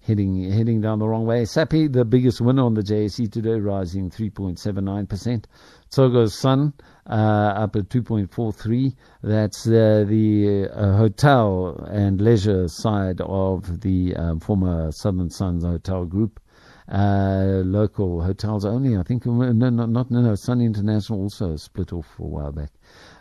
[0.00, 1.44] heading heading down the wrong way.
[1.44, 5.44] Sappi, the biggest winner on the JSE today, rising 3.79%.
[5.90, 6.72] Tsogo's Sun,
[7.06, 8.96] uh, up at 2.43.
[9.22, 16.06] That's uh, the uh, hotel and leisure side of the um, former Southern Suns Hotel
[16.06, 16.40] Group
[16.88, 18.96] uh, local hotels only.
[18.96, 20.34] I think no, no, not no, no.
[20.34, 22.70] Sun International also split off a while back.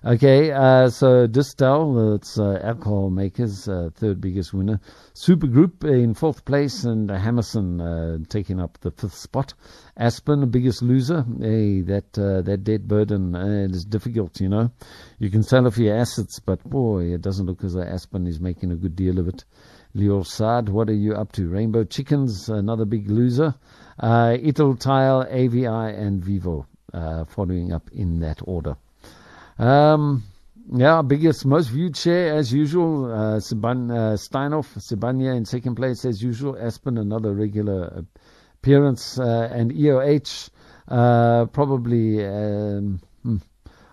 [0.04, 4.80] Okay, uh, so Distell, it's uh, alcohol makers, uh, third biggest winner.
[5.14, 9.54] Super Group in fourth place, and Hammerson uh, taking up the fifth spot.
[9.96, 11.24] Aspen, biggest loser.
[11.40, 14.72] Hey, that uh, that debt burden uh, is difficult, you know.
[15.20, 18.40] You can sell off your assets, but boy, it doesn't look as though Aspen is
[18.40, 19.46] making a good deal of it.
[19.96, 21.48] Lior Saad, what are you up to?
[21.48, 23.54] Rainbow Chickens, another big loser.
[24.00, 26.66] Uh, Italtile, AVI, and Vivo
[27.28, 28.78] following up in that order.
[29.62, 30.24] Um,
[30.74, 33.06] yeah, biggest, most viewed share as usual.
[33.06, 36.58] Uh, Siban, uh, Steinhoff, Sibanye in second place as usual.
[36.60, 38.06] Aspen, another regular
[38.56, 39.20] appearance.
[39.20, 40.50] Uh, and EOH,
[40.88, 43.38] uh, probably, um, hmm,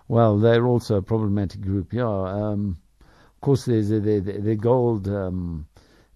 [0.08, 1.92] well, they're also a problematic group.
[1.92, 2.06] Yeah.
[2.08, 5.06] Um, of course, there's the, the, the gold.
[5.06, 5.66] Um,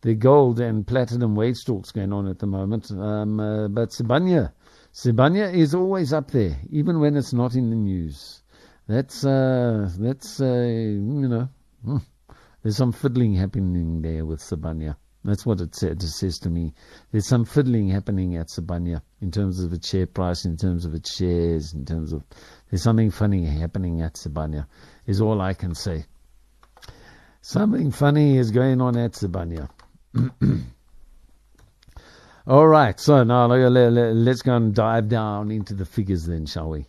[0.01, 2.91] the gold and platinum wage talks going on at the moment.
[2.91, 4.51] Um, uh, but Sibanye,
[4.93, 8.42] Sibanye is always up there, even when it's not in the news.
[8.89, 11.49] That's uh, that's uh, you know,
[11.85, 11.99] hmm,
[12.63, 14.97] there's some fiddling happening there with Sibanye.
[15.25, 16.75] That's what it, said, it says to me.
[17.13, 20.95] There's some fiddling happening at Sibanye in terms of its share price, in terms of
[20.95, 22.25] its shares, in terms of
[22.71, 24.67] there's something funny happening at Sibanye.
[25.07, 26.07] Is all I can say.
[27.41, 29.69] Something funny is going on at Sibanye.
[32.45, 36.87] All right, so now let's go and dive down into the figures then, shall we?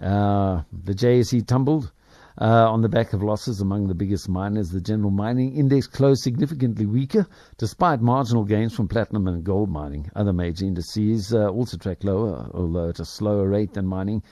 [0.00, 1.92] Uh, the JSE tumbled.
[2.40, 4.70] uh, on the back of losses among the biggest miners.
[4.70, 10.10] The general mining index closed significantly weaker, despite marginal gains from platinum and gold mining.
[10.14, 14.22] Other major indices uh, also track lower, although at a slower rate than mining.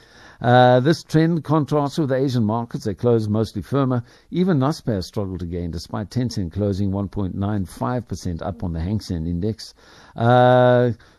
[0.41, 2.85] Uh, this trend contrasts with the Asian markets.
[2.85, 4.05] They closed mostly firmer.
[4.31, 9.75] Even Naspers struggled to gain, despite Tencent closing 1.95% up on the Hang Seng index.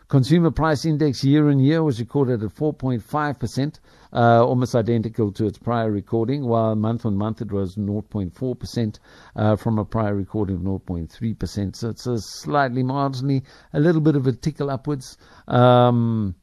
[0.08, 3.80] Consumer price index year on year was recorded at 4.5%,
[4.14, 9.00] uh, almost identical to its prior recording, while month on month it was 0.4%
[9.36, 11.76] uh, from a prior recording of 0.3%.
[11.76, 13.44] So it's a slightly marginally,
[13.74, 15.18] a little bit of a tickle upwards.
[15.50, 16.36] Um,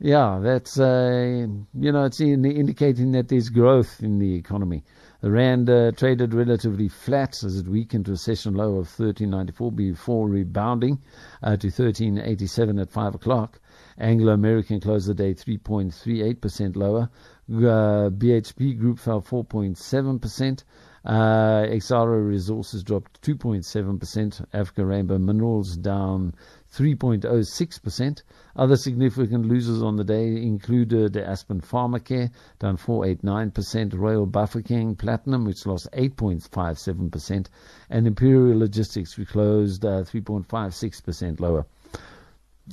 [0.00, 4.82] yeah, that's uh, you know it's in, indicating that there's growth in the economy.
[5.24, 9.74] The rand uh, traded relatively flat as it weakened to a session low of 13.94
[9.74, 11.00] before rebounding
[11.42, 13.58] uh, to 13.87 at five o'clock.
[13.96, 17.08] Anglo American closed the day 3.38% lower.
[17.48, 20.64] Uh, BHP Group fell 4.7%.
[21.06, 21.66] Uh,
[22.06, 24.44] Resources dropped 2.7%.
[24.52, 26.34] Africa Rainbow Minerals down
[26.76, 28.22] 3.06%.
[28.56, 35.66] Other significant losers on the day included Aspen Pharmacare, down 4.89%, Royal Bafokeng Platinum, which
[35.66, 37.46] lost 8.57%,
[37.90, 41.64] and Imperial Logistics, which closed uh, 3.56% lower.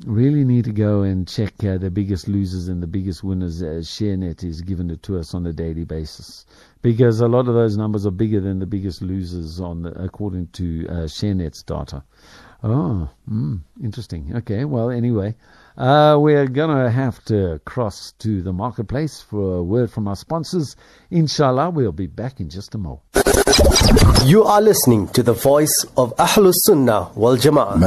[0.05, 3.87] Really need to go and check uh, the biggest losers and the biggest winners as
[3.89, 6.45] ShareNet is given it to us on a daily basis.
[6.81, 10.47] Because a lot of those numbers are bigger than the biggest losers on the, according
[10.53, 12.03] to uh, ShareNet's data.
[12.63, 14.33] Oh, mm, interesting.
[14.35, 15.35] Okay, well, anyway,
[15.77, 20.15] uh, we're going to have to cross to the marketplace for a word from our
[20.15, 20.75] sponsors.
[21.09, 23.01] Inshallah, we'll be back in just a moment.
[24.25, 27.79] You are listening to the voice of Ahlus Sunnah wal Jama'ah.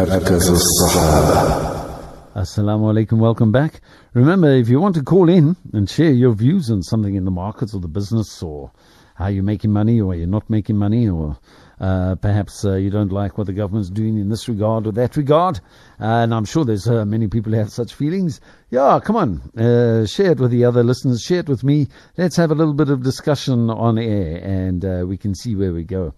[2.34, 3.80] Assalamu alaikum, welcome back.
[4.12, 7.30] Remember, if you want to call in and share your views on something in the
[7.30, 8.72] markets or the business or
[9.14, 11.38] how you're making money or you're not making money or
[11.80, 15.16] uh, perhaps uh, you don't like what the government's doing in this regard or that
[15.16, 15.60] regard,
[15.98, 18.40] and I'm sure there's uh, many people who have such feelings.
[18.70, 21.88] Yeah, come on, uh, share it with the other listeners, share it with me.
[22.16, 25.72] Let's have a little bit of discussion on air, and uh, we can see where
[25.72, 26.14] we go.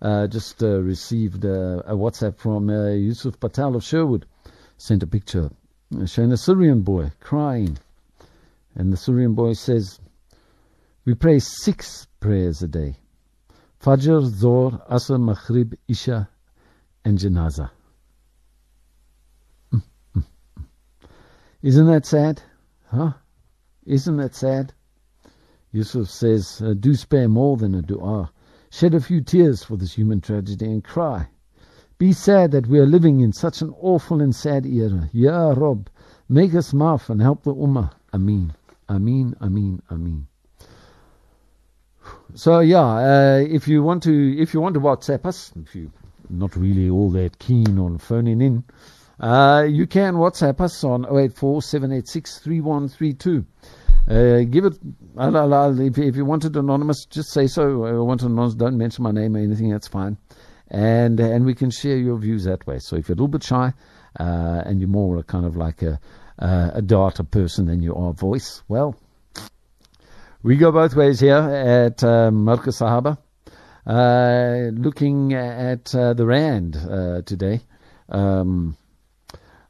[0.00, 4.26] Uh, just received a WhatsApp from Yusuf Patel of Sherwood.
[4.76, 5.50] Sent a picture
[6.06, 7.78] showing a Syrian boy crying,
[8.76, 9.98] and the Syrian boy says,
[11.04, 12.96] "We pray six prayers a day."
[13.80, 16.28] Fajr, Zohr, Asr, Maghrib, Isha,
[17.04, 17.70] and Janaza.
[19.72, 19.82] Mm,
[20.16, 20.24] mm,
[20.58, 20.64] mm.
[21.62, 22.42] Isn't that sad?
[22.90, 23.12] Huh?
[23.86, 24.72] Isn't that sad?
[25.70, 28.32] Yusuf says, uh, do spare more than a dua.
[28.70, 31.28] Shed a few tears for this human tragedy and cry.
[31.98, 35.08] Be sad that we are living in such an awful and sad era.
[35.12, 35.88] Ya Rob,
[36.28, 37.92] make us maaf and help the Ummah.
[38.12, 38.54] Ameen.
[38.88, 40.26] Ameen, Ameen, Ameen.
[42.34, 45.90] So yeah, uh, if you want to, if you want to WhatsApp us, if you're
[46.30, 48.64] not really all that keen on phoning in,
[49.20, 53.44] uh, you can WhatsApp us on 084 786 3132.
[54.08, 54.78] Uh, give it,
[55.16, 57.84] I'll, I'll, if, if, you want it anonymous, just say so.
[57.84, 60.16] I want anonymous, don't mention my name or anything, that's fine.
[60.70, 62.78] And and we can share your views that way.
[62.78, 63.72] So if you're a little bit shy
[64.20, 65.98] uh, and you're more kind of like a,
[66.38, 68.94] a data person than you are voice, well,
[70.48, 73.18] we go both ways here at um, Marcus Sahaba.
[73.86, 77.60] Uh, looking at uh, the Rand uh, today.
[78.08, 78.74] Um,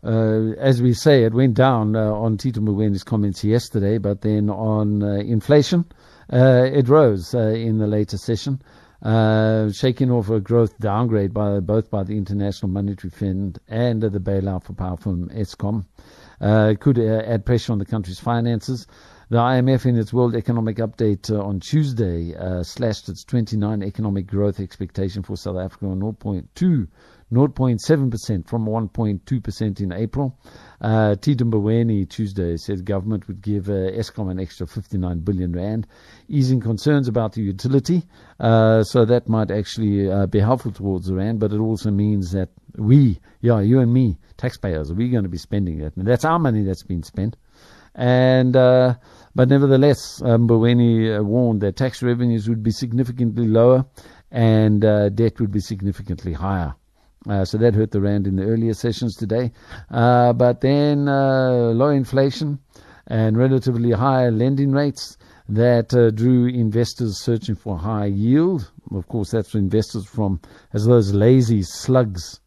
[0.04, 4.48] uh, as we say, it went down uh, on Tito Mboweni's comments yesterday, but then
[4.50, 5.84] on uh, inflation,
[6.30, 8.62] it rose in the later session,
[9.02, 14.62] shaking off a growth downgrade by both by the International Monetary Fund and the bailout
[14.62, 15.86] for power from Eskom.
[16.78, 18.86] could add pressure on the country's finances.
[19.30, 24.26] The IMF, in its World Economic Update uh, on Tuesday, uh, slashed its 29 economic
[24.26, 26.88] growth expectation for South Africa on 0.2,
[27.30, 30.34] 0.7% from 1.2% in April.
[30.80, 35.86] Uh, Tito Mboweni Tuesday said government would give uh, Eskom an extra 59 billion rand,
[36.30, 38.04] easing concerns about the utility.
[38.40, 42.32] Uh, so that might actually uh, be helpful towards the rand, but it also means
[42.32, 45.94] that we, yeah, you and me, taxpayers, we're going to be spending that?
[45.98, 47.36] And that's our money that's been spent.
[47.98, 48.94] And uh,
[49.34, 53.84] but nevertheless, um, Mboweni uh, warned that tax revenues would be significantly lower
[54.30, 56.74] and uh, debt would be significantly higher.
[57.28, 59.50] Uh, so that hurt the rand in the earlier sessions today.
[59.90, 62.60] Uh, but then uh, low inflation
[63.08, 68.70] and relatively high lending rates that uh, drew investors searching for high yield.
[68.92, 70.40] Of course, that's investors from
[70.72, 72.40] as those lazy slugs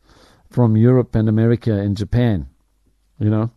[0.50, 2.48] from Europe and America and Japan.
[3.20, 3.52] You know,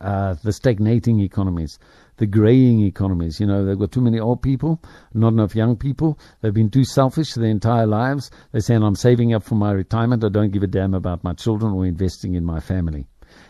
[0.00, 1.78] uh, the stagnating economies,
[2.16, 3.40] the graying economies.
[3.40, 4.82] You know, they've got too many old people,
[5.14, 6.18] not enough young people.
[6.40, 8.30] They've been too selfish their entire lives.
[8.52, 10.24] They're saying, I'm saving up for my retirement.
[10.24, 13.06] I don't give a damn about my children or investing in my family.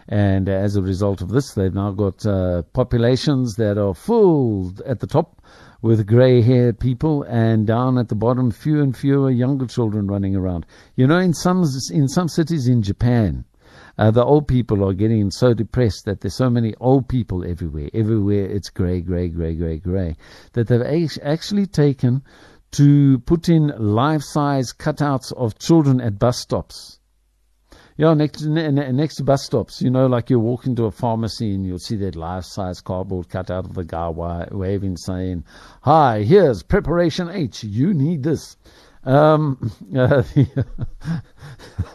[0.08, 5.00] And as a result of this, they've now got uh, populations that are full at
[5.00, 5.40] the top
[5.82, 10.36] with grey haired people and down at the bottom, fewer and fewer younger children running
[10.36, 10.66] around.
[10.96, 13.44] You know, in some, in some cities in Japan,
[13.98, 17.90] uh, the old people are getting so depressed that there's so many old people everywhere.
[17.92, 20.16] Everywhere it's grey, grey, grey, grey, grey.
[20.52, 22.22] That they've actually taken
[22.72, 27.00] to put in life size cutouts of children at bus stops
[28.00, 31.66] yeah, next next to bus stops, you know, like you walk into a pharmacy and
[31.66, 35.44] you'll see that life-size cardboard cut out of the guy waving, saying,
[35.82, 37.62] "Hi, here's preparation H.
[37.62, 38.56] You need this."
[39.04, 40.22] Um, uh,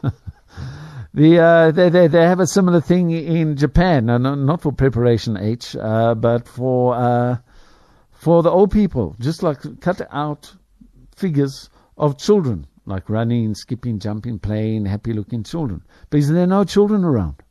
[1.16, 5.38] the uh, they, they they have a similar thing in Japan, uh, not for preparation
[5.38, 7.38] H, uh, but for uh,
[8.12, 10.54] for the old people, just like cut out
[11.16, 15.82] figures of children like running, skipping, jumping, playing, happy looking children.
[16.10, 17.42] Because there are no children around.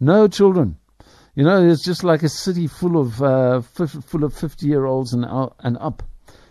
[0.00, 0.76] No children.
[1.34, 5.12] You know, it's just like a city full of uh, full of fifty year olds
[5.12, 5.24] and
[5.60, 6.02] and up.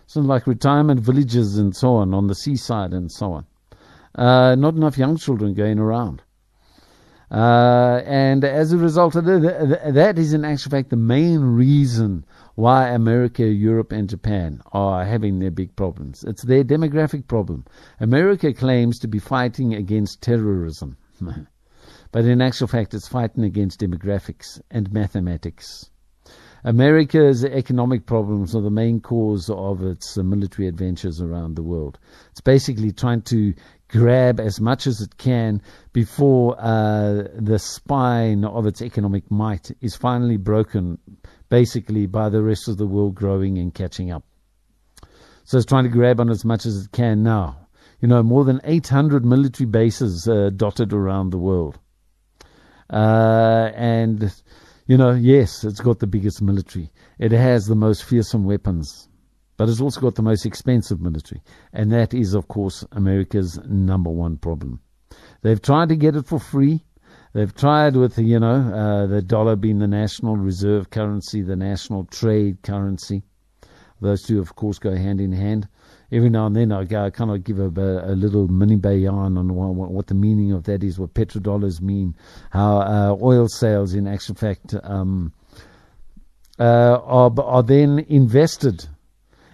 [0.08, 3.46] So like retirement villages and so on on the seaside and so on.
[4.16, 6.22] Uh, not enough young children going around.
[7.32, 12.26] Uh, and as a result of that, that is in actual fact the main reason
[12.56, 16.26] why America, Europe, and Japan are having their big problems.
[16.26, 17.64] It's their demographic problem.
[18.02, 20.98] America claims to be fighting against terrorism,
[22.12, 25.90] but in actual fact, it's fighting against demographics and mathematics.
[26.64, 31.98] America's economic problems are the main cause of its military adventures around the world.
[32.32, 33.56] It's basically trying to
[33.92, 35.62] grab as much as it can
[35.94, 40.98] before uh, the spine of its economic might is finally broken
[41.50, 44.24] basically by the rest of the world growing and catching up.
[45.44, 47.68] So it's trying to grab on as much as it can now.
[48.00, 51.78] You know, more than 800 military bases uh, dotted around the world.
[52.90, 54.34] Uh, and,
[54.88, 56.90] you know, yes, it's got the biggest military.
[57.20, 59.08] It has the most fearsome weapons.
[59.62, 61.40] But it's also got the most expensive military.
[61.72, 64.82] And that is, of course, America's number one problem.
[65.44, 66.84] They've tried to get it for free.
[67.34, 72.06] They've tried with, you know, uh, the dollar being the national reserve currency, the national
[72.06, 73.22] trade currency.
[74.02, 75.68] Those two, of course, go hand in hand.
[76.12, 79.38] Every now and then I, go, I kind of give a, a little mini bayan
[79.38, 82.16] on what, what, the meaning of that is, what petrodollars mean,
[82.50, 85.32] how uh, oil sales, in actual fact, um,
[86.60, 88.88] uh, are, are then invested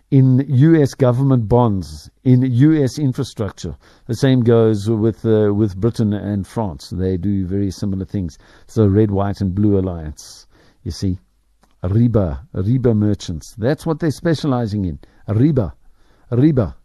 [0.09, 0.93] in U.S.
[0.93, 2.97] government bonds, in U.S.
[2.97, 3.75] infrastructure.
[4.05, 6.89] The same goes with uh, with Britain and France.
[6.89, 8.37] They do very similar things.
[8.67, 10.47] So red, white, and blue alliance.
[10.83, 11.19] You see,
[11.83, 13.53] riba, riba merchants.
[13.57, 14.99] That's what they're specializing in.
[15.27, 15.73] Riba,
[16.31, 16.75] riba,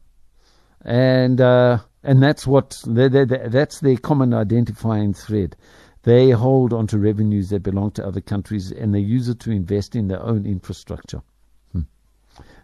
[0.85, 5.55] and uh, and that's what they, they, they, that's their common identifying thread.
[6.03, 9.95] They hold onto revenues that belong to other countries, and they use it to invest
[9.95, 11.23] in their own infrastructure.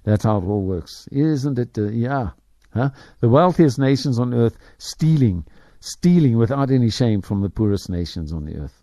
[0.09, 1.07] That's how it all works.
[1.12, 1.77] Isn't it?
[1.77, 2.31] Uh, yeah.
[2.73, 2.88] Huh?
[3.21, 5.44] The wealthiest nations on earth stealing,
[5.81, 8.83] stealing without any shame from the poorest nations on the earth.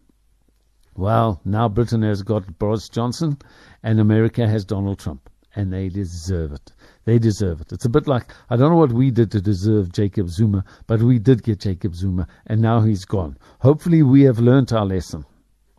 [0.96, 3.40] Well, now Britain has got Boris Johnson
[3.82, 5.28] and America has Donald Trump.
[5.56, 6.72] And they deserve it.
[7.06, 7.72] They deserve it.
[7.72, 11.02] It's a bit like, I don't know what we did to deserve Jacob Zuma, but
[11.02, 13.38] we did get Jacob Zuma, and now he's gone.
[13.62, 15.26] Hopefully, we have learnt our lesson.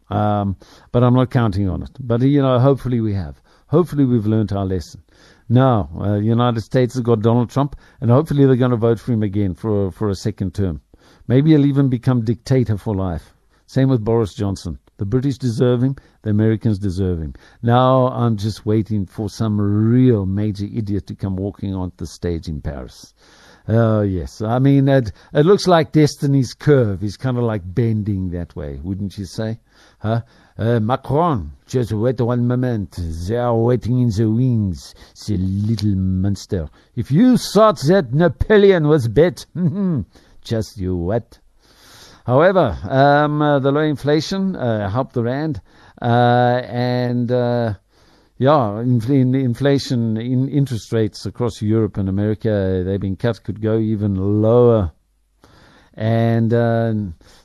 [0.09, 0.57] Um,
[0.93, 1.91] but I'm not counting on it.
[1.99, 3.41] But, you know, hopefully we have.
[3.69, 5.03] Hopefully we've learned our lesson.
[5.49, 9.13] Now, uh, United States has got Donald Trump, and hopefully they're going to vote for
[9.13, 10.81] him again for for a second term.
[11.29, 13.33] Maybe he'll even become dictator for life.
[13.67, 14.79] Same with Boris Johnson.
[14.99, 15.97] The British deserve him.
[16.23, 17.35] The Americans deserve him.
[17.63, 22.49] Now I'm just waiting for some real major idiot to come walking onto the stage
[22.49, 23.13] in Paris.
[23.69, 25.11] Oh yes, I mean it.
[25.35, 29.59] It looks like destiny's curve is kind of like bending that way, wouldn't you say?
[29.99, 30.23] Huh?
[30.57, 32.97] Uh, Macron, just wait one moment.
[33.29, 34.95] They are waiting in the wings,
[35.27, 36.69] the little monster.
[36.95, 39.45] If you thought that Napoleon was bad,
[40.43, 41.41] just you wait.
[42.25, 45.61] However, um, uh, the low inflation uh, helped the rand,
[46.01, 47.75] uh, and uh,
[48.39, 53.79] yeah, in, inflation, in interest rates across Europe and America, they've been cut, could go
[53.79, 54.93] even lower
[55.97, 56.93] and uh,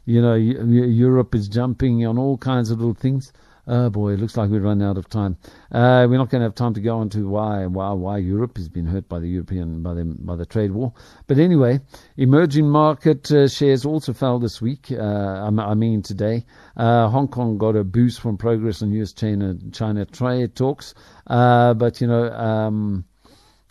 [0.06, 3.32] you know Europe is jumping on all kinds of little things.
[3.74, 5.38] Oh boy, it looks like we've run out of time.
[5.72, 8.68] Uh, we're not going to have time to go into why why why Europe has
[8.68, 10.92] been hurt by the European by the by the trade war.
[11.28, 11.80] But anyway,
[12.18, 14.92] emerging market uh, shares also fell this week.
[14.92, 16.46] Uh, I mean today,
[16.76, 19.14] uh, Hong Kong got a boost from progress on U.S.
[19.14, 20.94] China China trade talks.
[21.28, 22.30] Uh, but you know.
[22.30, 23.06] Um,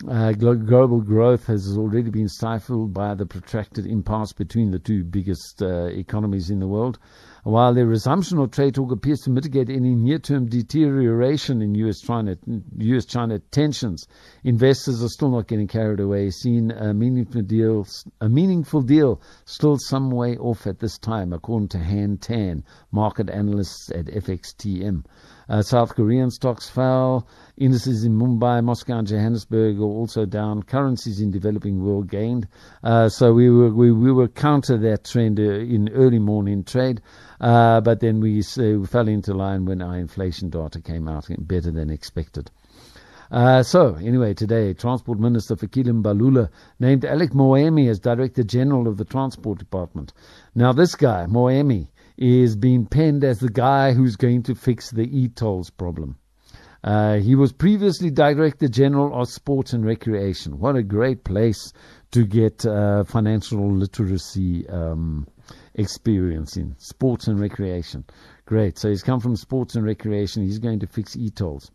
[0.08, 5.60] uh, global growth has already been stifled by the protracted impasse between the two biggest
[5.60, 6.98] uh, economies in the world.
[7.42, 12.36] While the resumption of trade talk appears to mitigate any near-term deterioration in U.S.-China
[12.78, 14.06] US-China tensions,
[14.44, 17.86] investors are still not getting carried away, seeing a meaningful deal,
[18.20, 22.62] a meaningful deal still some way off at this time, according to Han Tan,
[22.92, 25.04] market analysts at FXTM.
[25.50, 27.26] Uh, South Korean stocks fell.
[27.56, 30.62] Indices in Mumbai, Moscow, and Johannesburg are also down.
[30.62, 32.46] Currencies in developing world gained.
[32.84, 37.02] Uh, so we were we, we were counter that trend uh, in early morning trade,
[37.40, 41.26] uh, but then we, uh, we fell into line when our inflation data came out
[41.40, 42.48] better than expected.
[43.32, 46.48] Uh, so, anyway, today, Transport Minister Fikile Mbalula
[46.80, 50.12] named Alec Moemi as Director General of the Transport Department.
[50.54, 51.88] Now, this guy, Moemi,
[52.20, 56.16] is being penned as the guy who's going to fix the e-tolls problem.
[56.84, 60.58] Uh, he was previously Director General of Sports and Recreation.
[60.58, 61.72] What a great place
[62.12, 65.26] to get uh, financial literacy um,
[65.74, 68.04] experience in sports and recreation.
[68.46, 68.78] Great.
[68.78, 70.42] So he's come from sports and recreation.
[70.42, 71.70] He's going to fix e-tolls.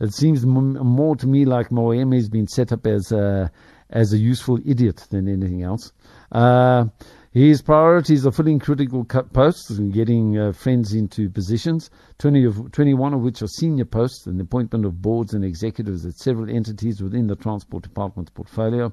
[0.00, 3.50] It seems m- more to me like Moemi has been set up as a,
[3.90, 5.92] as a useful idiot than anything else.
[6.30, 6.86] Uh,
[7.30, 13.14] his priorities are filling critical posts and getting uh, friends into positions, 20 of, 21
[13.14, 17.02] of which are senior posts, and the appointment of boards and executives at several entities
[17.02, 18.92] within the Transport Department's portfolio.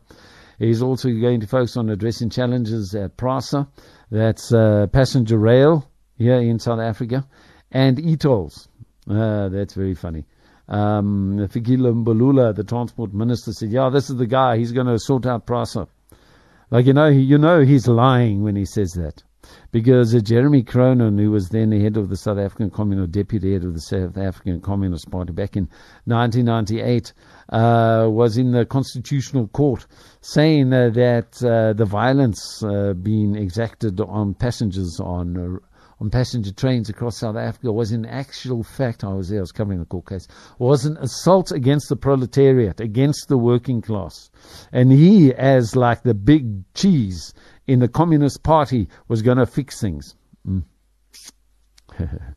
[0.60, 3.68] He's also going to focus on addressing challenges at PRASA,
[4.12, 7.26] that's uh, passenger rail here in South Africa,
[7.72, 8.68] and e-tolls.
[9.10, 10.26] Uh, that's very funny.
[10.68, 14.58] Um, Fikile Mbalula, the transport minister, said, yeah, this is the guy.
[14.58, 15.88] He's going to sort out PRASA.
[16.76, 19.24] Like, you know, you know he's lying when he says that.
[19.72, 23.54] Because uh, Jeremy Cronin, who was then the head of the South African Communist, deputy
[23.54, 25.70] head of the South African Communist Party back in
[26.04, 27.14] 1998,
[27.48, 29.88] uh, was in the Constitutional Court
[30.20, 35.66] saying uh, that uh, the violence uh, being exacted on passengers on uh,
[36.00, 39.52] on passenger trains across South Africa was in actual fact, I was there, I was
[39.52, 40.28] covering the court case,
[40.60, 44.30] was an assault against the proletariat, against the working class.
[44.72, 47.34] And he, as like the big cheese
[47.68, 50.16] in the Communist Party, was going to fix things.
[50.48, 50.64] Mm.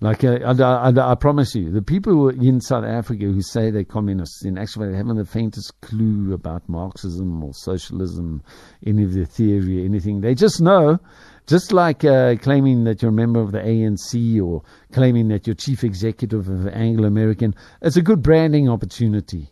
[0.00, 3.82] Like, uh, I, I, I, promise you, the people in South Africa who say they're
[3.82, 8.44] communists, in actuality, haven't the faintest clue about Marxism or socialism,
[8.86, 10.20] any of the theory, anything.
[10.20, 11.00] They just know
[11.48, 15.56] just like uh, claiming that you're a member of the ANC or claiming that you're
[15.56, 19.48] chief executive of Anglo American, it's a good branding opportunity.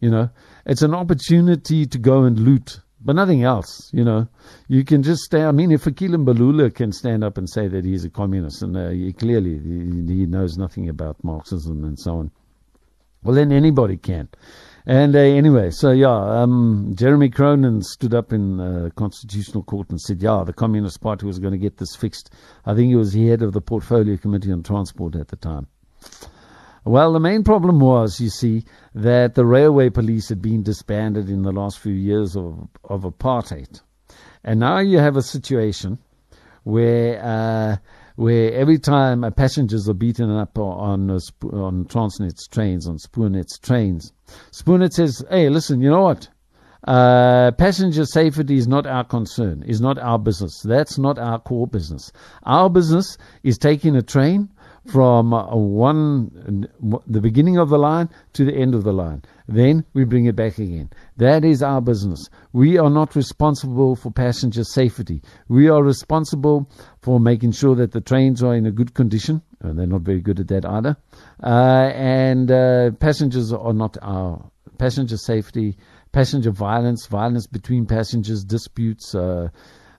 [0.00, 0.30] You know,
[0.64, 3.90] it's an opportunity to go and loot, but nothing else.
[3.92, 4.26] You know,
[4.68, 5.44] you can just stay.
[5.44, 8.76] I mean, if Fikile Mbalula can stand up and say that he's a communist, and
[8.76, 12.30] uh, he, clearly he, he knows nothing about Marxism and so on,
[13.22, 14.28] well, then anybody can.
[14.86, 19.88] And uh, anyway, so yeah, um, Jeremy Cronin stood up in the uh, Constitutional Court
[19.88, 22.30] and said, yeah, the Communist Party was going to get this fixed.
[22.66, 25.68] I think he was head of the Portfolio Committee on Transport at the time.
[26.84, 28.64] Well, the main problem was, you see,
[28.94, 33.80] that the railway police had been disbanded in the last few years of, of apartheid.
[34.44, 35.98] And now you have a situation
[36.64, 37.76] where uh,
[38.16, 44.12] where every time passengers are beaten up on on Transnet's trains, on Spoornet's trains,
[44.52, 46.28] Spoornet says, "Hey, listen, you know what?
[46.86, 50.60] Uh, passenger safety is not our concern, is not our business.
[50.60, 52.12] That's not our core business.
[52.42, 54.50] Our business is taking a train
[54.86, 56.68] from one
[57.06, 59.22] the beginning of the line to the end of the line.
[59.48, 60.90] Then we bring it back again.
[61.16, 62.28] That is our business.
[62.52, 65.22] We are not responsible for passenger safety.
[65.48, 66.70] We are responsible
[67.00, 69.42] for making sure that the trains are in a good condition.
[69.60, 70.96] And uh, they're not very good at that either.
[71.42, 75.76] Uh, and uh, passengers are not our passenger safety,
[76.12, 79.14] passenger violence, violence between passengers, disputes.
[79.14, 79.48] Uh,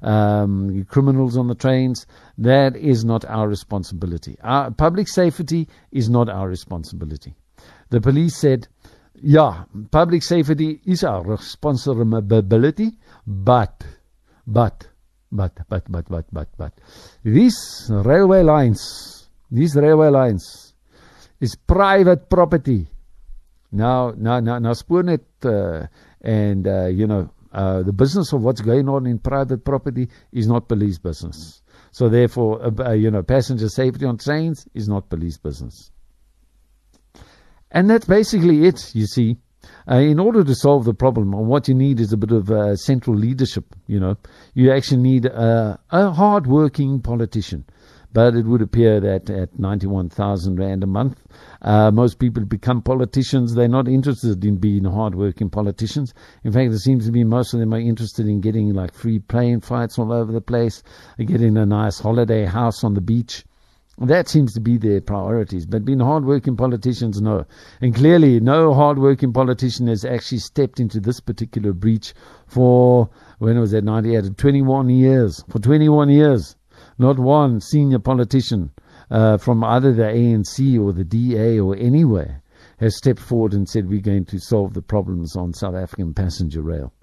[0.02, 2.06] um, criminals on the trains.
[2.38, 4.38] That is not our responsibility.
[4.42, 7.36] Our public safety is not our responsibility.
[7.90, 8.68] The police said,
[9.22, 12.92] yeah, public safety is our responsibility,
[13.26, 13.84] but,
[14.46, 14.88] but,
[15.32, 16.74] but, but, but, but, but, but,
[17.24, 20.74] these railway lines, these railway lines
[21.40, 22.88] is private property.
[23.72, 25.88] Now, now, now, now, Spoornet uh,
[26.22, 30.46] and, uh, you know, uh, the business of what's going on in private property is
[30.46, 31.62] not police business.
[31.92, 35.90] So therefore, uh, you know, passenger safety on trains is not police business.
[37.72, 39.38] And that's basically it, you see.
[39.90, 42.76] Uh, in order to solve the problem, what you need is a bit of uh,
[42.76, 43.74] central leadership.
[43.88, 44.18] You know,
[44.54, 47.66] you actually need a hard-working politician.
[48.16, 51.22] But it would appear that at 91,000 rand a month,
[51.62, 53.54] uh, most people become politicians.
[53.54, 56.14] They're not interested in being hard-working politicians.
[56.46, 59.20] In fact, it seems to be most of them are interested in getting like free
[59.20, 60.82] plane flights all over the place,
[61.18, 63.44] getting a nice holiday house on the beach.
[63.98, 65.66] That seems to be their priorities.
[65.66, 67.46] But being hard-working politicians, no.
[67.82, 72.14] And clearly, no hard-working politician has actually stepped into this particular breach
[72.48, 73.10] for,
[73.40, 75.44] when was that, 98, 21 years.
[75.50, 76.56] For 21 years.
[76.98, 78.72] Not one senior politician
[79.12, 82.42] uh, from either the ANC or the DA or anywhere
[82.78, 86.62] has stepped forward and said we're going to solve the problems on South African passenger
[86.62, 86.94] rail.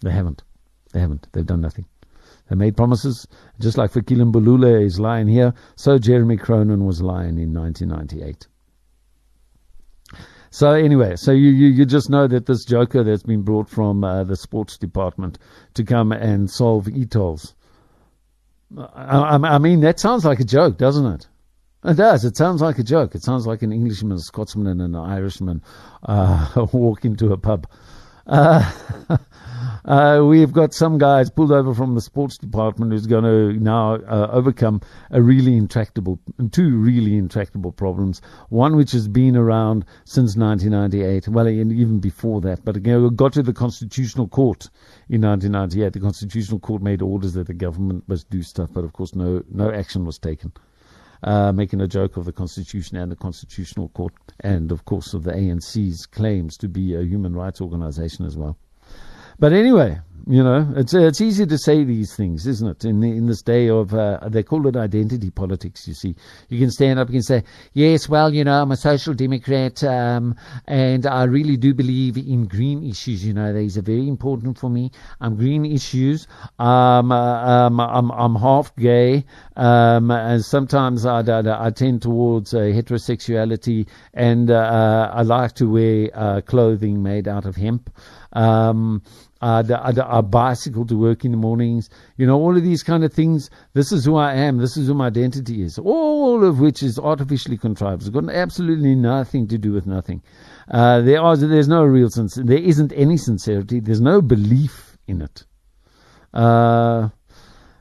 [0.00, 0.42] They haven't.
[0.92, 1.26] They haven't.
[1.32, 1.86] They've done nothing.
[2.48, 3.26] They made promises,
[3.58, 8.46] just like Fikile Mbalula is lying here, so Jeremy Cronin was lying in 1998.
[10.50, 14.04] So anyway, so you, you, you just know that this joker that's been brought from
[14.04, 15.38] uh, the sports department
[15.74, 17.54] to come and solve e-tolls.
[18.78, 21.28] I, I, mean, that sounds like a joke, doesn't it?
[21.84, 22.24] It does.
[22.24, 23.14] It sounds like a joke.
[23.14, 25.62] It sounds like an Englishman, a Scotsman, and an Irishman
[26.02, 27.68] uh, walk into a pub.
[28.26, 28.70] Uh,
[29.84, 33.96] uh, we've got some guys pulled over from the sports department who's going to now
[33.96, 34.80] uh, overcome
[35.10, 36.18] a really intractable,
[36.52, 38.22] two really intractable problems.
[38.48, 43.42] One which has been around since 1998, well, even before that, but again, got to
[43.42, 44.70] the Constitutional Court
[45.10, 45.92] in 1998.
[45.92, 49.42] The Constitutional Court made orders that the government must do stuff, but of course, no,
[49.50, 50.52] no action was taken.
[51.22, 55.24] Uh, making a joke of the Constitution and the Constitutional Court, and of course of
[55.24, 58.58] the ANC's claims to be a human rights organization as well.
[59.38, 62.84] But anyway, you know, it's it's easy to say these things, isn't it?
[62.84, 65.86] In the, in this day of uh, they call it identity politics.
[65.86, 66.14] You see,
[66.48, 67.44] you can stand up, you can say,
[67.74, 70.34] "Yes, well, you know, I'm a social democrat, um,
[70.66, 73.24] and I really do believe in green issues.
[73.24, 74.92] You know, these are very important for me.
[75.20, 76.26] I'm green issues.
[76.58, 82.54] Um, uh, um, I'm I'm half gay, um, and sometimes I, I, I tend towards
[82.54, 87.90] uh, heterosexuality, and uh, uh, I like to wear uh, clothing made out of hemp."
[88.32, 89.02] Um,
[89.44, 89.78] uh, the,
[90.14, 93.50] a bicycle to work in the mornings, you know, all of these kind of things.
[93.72, 94.58] This is who I am.
[94.58, 95.76] This is who my identity is.
[95.76, 98.02] All of which is artificially contrived.
[98.02, 100.22] It's got absolutely nothing to do with nothing.
[100.70, 102.36] Uh, there are, there's no real sense.
[102.36, 103.80] There isn't any sincerity.
[103.80, 105.44] There's no belief in it.
[106.32, 107.08] Uh,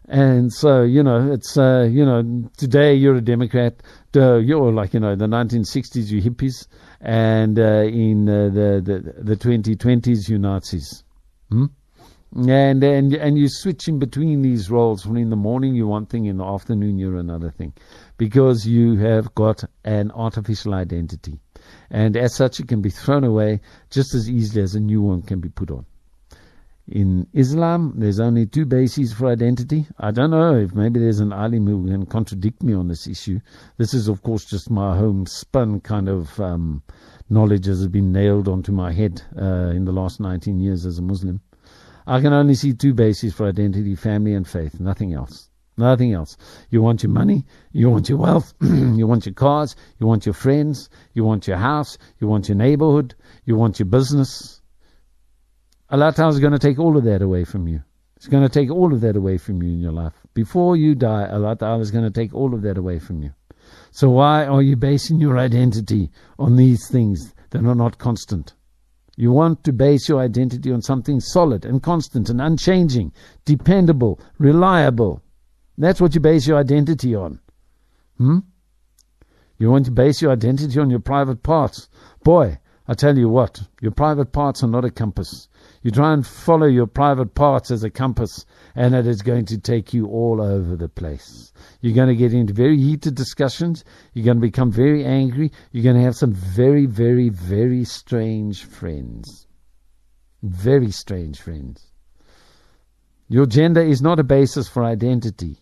[0.08, 3.76] and so, you know, it's, uh, you know, today you're a Democrat,
[4.16, 6.68] uh, you're like, you know, the 1960s, you hippies,
[7.00, 11.04] and uh, in uh, the, the, the 2020s, you Nazis.
[11.50, 11.66] Hmm?
[12.36, 15.06] And and and you switch in between these roles.
[15.06, 17.74] When in the morning you're one thing, in the afternoon you're another thing,
[18.18, 21.40] because you have got an artificial identity,
[21.92, 23.62] and as such it can be thrown away
[23.92, 25.86] just as easily as a new one can be put on.
[26.88, 29.86] In Islam, there's only two bases for identity.
[30.00, 33.40] I don't know if maybe there's an alim who can contradict me on this issue.
[33.78, 36.84] This is, of course, just my homespun kind of um,
[37.30, 41.02] knowledge has been nailed onto my head uh, in the last 19 years as a
[41.02, 41.40] Muslim.
[42.06, 45.50] I can only see two bases for identity family and faith, nothing else.
[45.76, 46.38] Nothing else.
[46.70, 50.34] You want your money, you want your wealth, you want your cars, you want your
[50.34, 54.62] friends, you want your house, you want your neighborhood, you want your business.
[55.90, 57.82] Allah is going to take all of that away from you.
[58.16, 60.14] It's going to take all of that away from you in your life.
[60.34, 63.34] Before you die, Allah is going to take all of that away from you.
[63.92, 68.54] So why are you basing your identity on these things that are not constant?
[69.16, 73.12] You want to base your identity on something solid and constant and unchanging,
[73.46, 75.22] dependable, reliable.
[75.78, 77.40] That's what you base your identity on.
[78.18, 78.40] Hmm?
[79.58, 81.90] You want to base your identity on your private parts.
[82.24, 85.48] Boy, I tell you what, your private parts are not a compass.
[85.84, 89.58] You try and follow your private parts as a compass, and it is going to
[89.58, 91.54] take you all over the place.
[91.80, 93.86] You're going to get into very heated discussions.
[94.14, 95.54] You're going to become very angry.
[95.72, 99.48] You're going to have some very, very, very strange friends.
[100.42, 101.94] Very strange friends.
[103.30, 105.60] Your gender is not a basis for identity.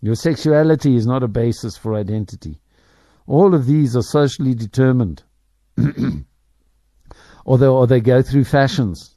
[0.00, 2.60] Your sexuality is not a basis for identity.
[3.28, 5.22] All of these are socially determined.
[7.48, 9.16] or, they, or they go through fashions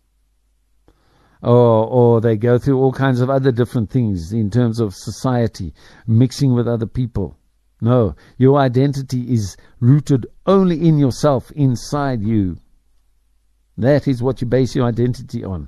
[1.43, 5.73] or, or they go through all kinds of other different things in terms of society,
[6.07, 7.37] mixing with other people.
[7.81, 12.57] No, your identity is rooted only in yourself, inside you.
[13.77, 15.67] That is what you base your identity on.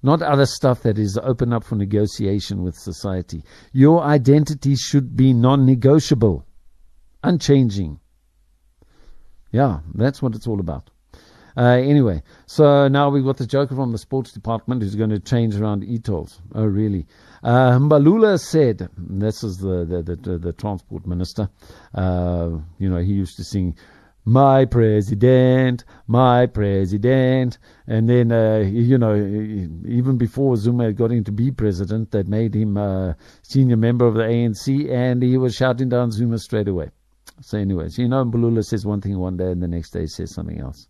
[0.00, 3.42] not other stuff that is open up for negotiation with society.
[3.72, 6.46] Your identity should be non negotiable,
[7.24, 7.98] unchanging.
[9.50, 10.90] Yeah, that's what it's all about.
[11.56, 15.20] Uh, anyway, so now we've got the joker from the sports department who's going to
[15.20, 16.40] change around e-tolls.
[16.54, 17.06] Oh, really?
[17.42, 21.48] Uh, Mbalula said, this is the, the, the, the transport minister,
[21.94, 23.76] uh, you know, he used to sing,
[24.24, 27.58] my president, my president.
[27.86, 32.54] And then, uh, you know, even before Zuma got in to be president, they made
[32.54, 36.90] him a senior member of the ANC and he was shouting down Zuma straight away.
[37.40, 40.32] So, anyways, you know, Mbalula says one thing one day and the next day says
[40.32, 40.88] something else.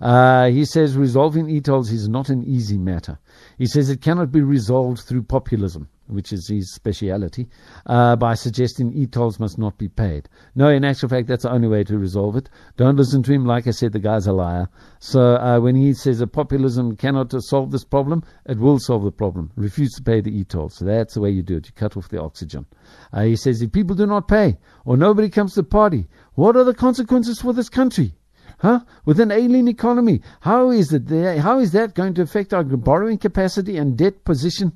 [0.00, 3.18] Uh, he says resolving e-tolls is not an easy matter.
[3.58, 7.48] He says it cannot be resolved through populism, which is his speciality,
[7.86, 10.28] uh, by suggesting e-tolls must not be paid.
[10.54, 12.50] No, in actual fact, that's the only way to resolve it.
[12.76, 13.44] Don't listen to him.
[13.44, 14.68] Like I said, the guy's a liar.
[14.98, 19.12] So uh, when he says that populism cannot solve this problem, it will solve the
[19.12, 19.52] problem.
[19.56, 20.74] Refuse to pay the e-tolls.
[20.74, 21.66] So that's the way you do it.
[21.66, 22.66] You cut off the oxygen.
[23.12, 26.56] Uh, he says if people do not pay or nobody comes to the party, what
[26.56, 28.14] are the consequences for this country?
[28.58, 28.80] Huh?
[29.04, 33.18] With an alien economy, how is it how is that going to affect our borrowing
[33.18, 34.72] capacity and debt position?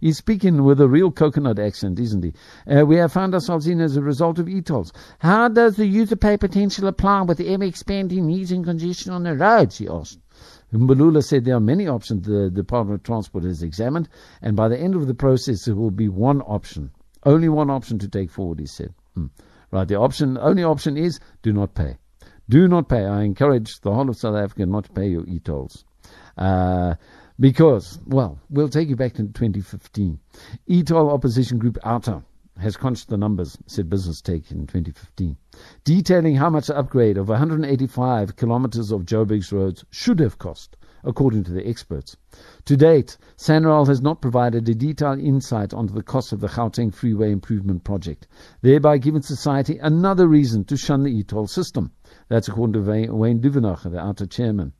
[0.00, 2.32] He's speaking with a real coconut accent, isn't he?
[2.70, 4.92] Uh, we have found ourselves in as a result of e-tolls.
[5.20, 9.22] How does the user pay potential apply with the ever expanding needs and congestion on
[9.22, 9.78] the roads?
[9.78, 10.18] He asked.
[10.74, 14.08] Mbalula said there are many options the Department of Transport has examined,
[14.42, 16.90] and by the end of the process, there will be one option,
[17.24, 18.92] only one option to take forward, he said.
[19.14, 19.26] Hmm.
[19.74, 21.96] Right, the option, only option is do not pay.
[22.48, 23.06] Do not pay.
[23.06, 25.84] I encourage the whole of South Africa not to pay your e-tolls.
[26.38, 26.94] Uh,
[27.40, 30.20] because, well, we'll take you back to 2015.
[30.68, 32.22] E-toll opposition group OUTA
[32.56, 35.36] has crunched the numbers, said BusinessTech in 2015,
[35.82, 41.44] detailing how much the upgrade of 185 kilometers of Joburg's roads should have cost, according
[41.44, 42.16] to the experts.
[42.64, 46.92] To date, SANRAL has not provided a detailed insight onto the cost of the Gauteng
[46.94, 48.26] Freeway Improvement Project,
[48.62, 51.92] thereby giving society another reason to shun the e-toll system.
[52.28, 54.72] That's according to Wayne Duvenage, the OUTA chairman.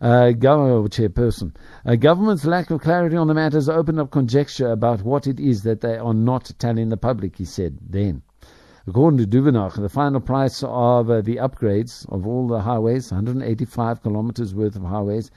[0.00, 1.54] Uh, chairperson.
[1.84, 5.40] Uh, government's lack of clarity on the matter has opened up conjecture about what it
[5.40, 8.22] is that they are not telling the public, he said then.
[8.86, 14.02] According to Duvenage, the final price of uh, the upgrades of all the highways, 185
[14.02, 15.30] kilometers worth of highways,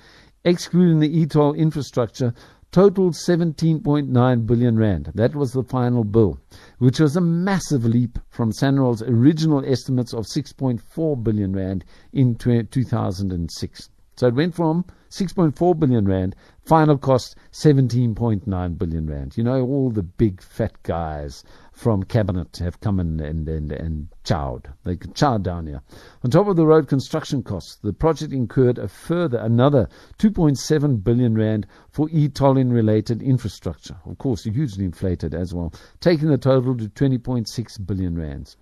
[0.46, 2.34] excluding the e-toll infrastructure,
[2.72, 5.12] totaled 17.9 billion rand.
[5.14, 6.40] That was the final bill,
[6.78, 11.84] which was a massive leap from SANRAL's original estimates of 6.4 billion rand
[12.14, 13.90] in 2006.
[14.16, 16.36] So it went from 6.4 billion rand,
[16.66, 19.38] final cost 17.9 billion rand.
[19.38, 24.08] You know, all the big fat guys from cabinet have come in and, and, and
[24.24, 24.66] chowed.
[24.84, 25.82] They chowed down here.
[26.24, 29.90] On top of the road construction costs, the project incurred a further another
[30.20, 33.98] 2.7 billion rand for e-tolling related infrastructure.
[34.06, 38.58] Of course, hugely inflated as well, taking the total to 20.6 billion rands.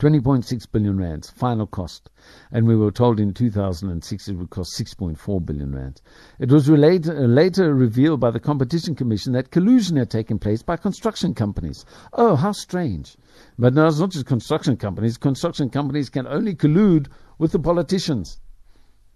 [0.00, 2.10] 20.6 billion rands, final cost.
[2.50, 6.02] And we were told in 2006 it would cost 6.4 billion rands.
[6.38, 10.76] It was uh, later revealed by the Competition Commission that collusion had taken place by
[10.76, 11.84] construction companies.
[12.12, 13.16] Oh, how strange.
[13.58, 15.16] But no, it's not just construction companies.
[15.16, 18.40] Construction companies can only collude with the politicians.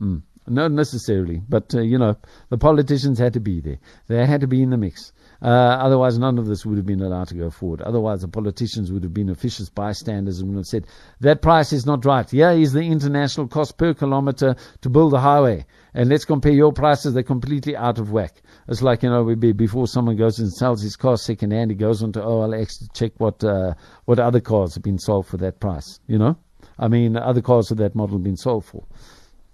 [0.01, 0.22] Mm.
[0.47, 2.16] Not necessarily, but uh, you know,
[2.49, 3.79] the politicians had to be there.
[4.07, 5.12] They had to be in the mix.
[5.41, 7.80] Uh, otherwise, none of this would have been allowed to go forward.
[7.82, 10.86] Otherwise, the politicians would have been officious bystanders and would have said,
[11.20, 12.28] that price is not right.
[12.28, 15.64] Here is the international cost per kilometer to build a highway.
[15.95, 17.14] And let's compare your prices.
[17.14, 18.43] They're completely out of whack.
[18.68, 21.76] It's like, you know, be before someone goes and sells his car second hand, he
[21.76, 23.74] goes onto OLX to check what, uh,
[24.07, 26.01] what other cars have been sold for that price.
[26.09, 26.36] You know?
[26.78, 28.84] I mean, other cars of that model have been sold for.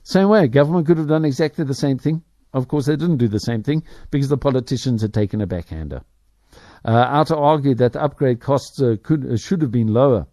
[0.02, 2.22] Same way, government could have done exactly the same thing.
[2.54, 3.82] Of course, they didn't do the same thing
[4.12, 6.02] because the politicians had taken a backhander.
[6.84, 10.26] Uh, OUTA argued that the upgrade costs uh, could, uh, should have been lower.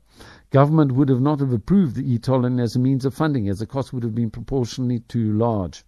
[0.52, 3.66] Government would have not have approved the e-tolling as a means of funding, as the
[3.66, 5.84] cost would have been proportionally too large.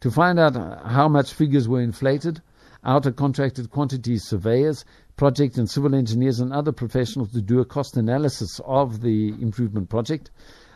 [0.00, 0.54] To find out
[0.84, 2.42] how much figures were inflated,
[2.84, 4.84] OUTA contracted quantity surveyors,
[5.16, 9.88] project and civil engineers, and other professionals to do a cost analysis of the improvement
[9.88, 10.30] project.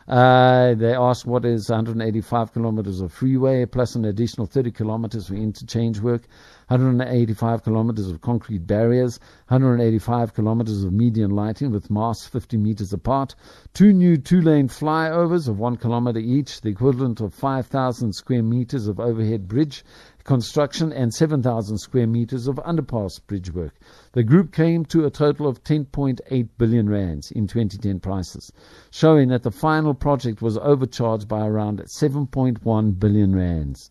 [0.07, 5.35] Uh, they asked what is 185 kilometers of freeway plus an additional 30 kilometers for
[5.35, 6.23] interchange work,
[6.69, 13.35] 185 kilometers of concrete barriers, 185 kilometers of median lighting with masts 50 meters apart,
[13.73, 19.01] two new two-lane flyovers of one kilometer each, the equivalent of 5,000 square meters of
[19.01, 19.85] overhead bridge,
[20.25, 23.75] construction and 7,000 square meters of underpass bridge work.
[24.13, 28.51] The group came to a total of 10.8 billion rands in 2010 prices,
[28.91, 33.91] showing that the final project was overcharged by around 7.1 billion rands.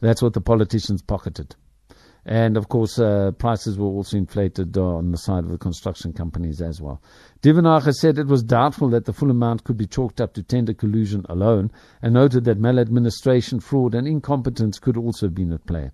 [0.00, 1.54] That's what the politicians pocketed.
[2.26, 6.60] And of course, uh, prices were also inflated on the side of the construction companies
[6.60, 7.00] as well.
[7.42, 10.74] Duvenage said it was doubtful that the full amount could be chalked up to tender
[10.74, 11.70] collusion alone,
[12.02, 15.90] and noted that maladministration, fraud, and incompetence could also have been at play.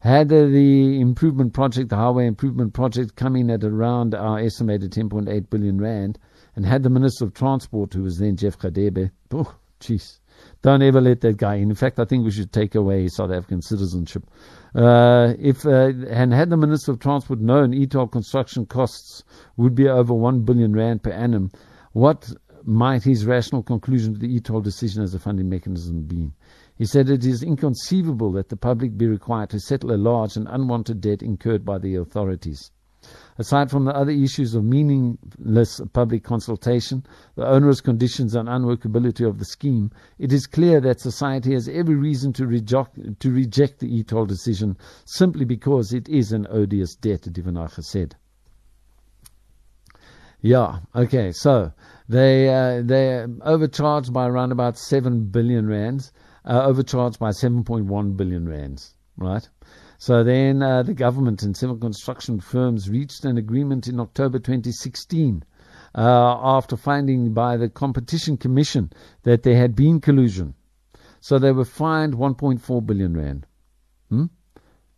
[0.00, 5.50] Had the improvement project, the highway improvement project, come in at around our estimated 10.8
[5.50, 6.18] billion rand,
[6.54, 10.20] and had the Minister of Transport, who was then Jeff Radebe, oh, jeez,
[10.66, 11.70] don't ever let that guy in.
[11.70, 14.24] In fact, I think we should take away South African citizenship.
[14.74, 19.22] Uh, if uh, and had the Minister of Transport known e-toll construction costs
[19.56, 21.52] would be over one billion rand per annum,
[21.92, 22.28] what
[22.64, 26.32] might his rational conclusion to the e-toll decision as a funding mechanism be?
[26.74, 30.48] He said it is inconceivable that the public be required to settle a large and
[30.50, 32.72] unwanted debt incurred by the authorities.
[33.38, 39.38] Aside from the other issues of meaningless public consultation, the onerous conditions and unworkability of
[39.38, 43.94] the scheme, it is clear that society has every reason to reject, to reject the
[43.94, 48.16] e-toll decision simply because it is an odious debt, Duvenage said.
[50.40, 51.72] Yeah, okay, so
[52.08, 56.12] they uh, they're overcharged by around about 7 billion rands,
[56.44, 59.48] uh, overcharged by 7.1 billion rands, right?
[59.98, 65.42] So then uh, the government and civil construction firms reached an agreement in October 2016
[65.94, 68.92] uh, after finding by the Competition Commission
[69.22, 70.54] that there had been collusion.
[71.20, 73.46] So they were fined 1.4 billion rand.
[74.10, 74.26] Hmm?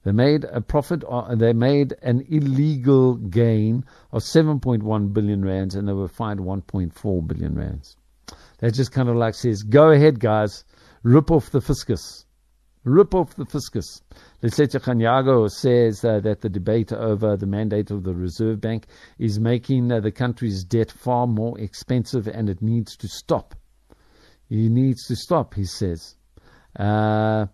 [0.05, 5.89] They made a profit, uh, they made an illegal gain of 7.1 billion rands and
[5.89, 7.97] they were fined 1.4 billion rands.
[8.59, 10.65] That just kind of like says, go ahead guys,
[11.03, 12.27] rip off the fiscus.
[12.85, 14.03] Rip off the fiscus.
[14.41, 18.87] Lesetja Kganyago says uh, that the debate over the mandate of the Reserve Bank
[19.19, 23.57] is making uh, the country's debt far more expensive and it needs to stop.
[24.49, 26.15] It needs to stop, he says.
[26.79, 27.47] Uh,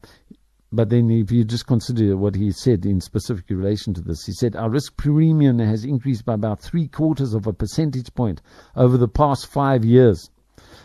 [0.70, 4.32] but then, if you just consider what he said in specific relation to this, he
[4.32, 8.43] said our risk premium has increased by about three quarters of a percentage point
[8.76, 10.30] over the past five years.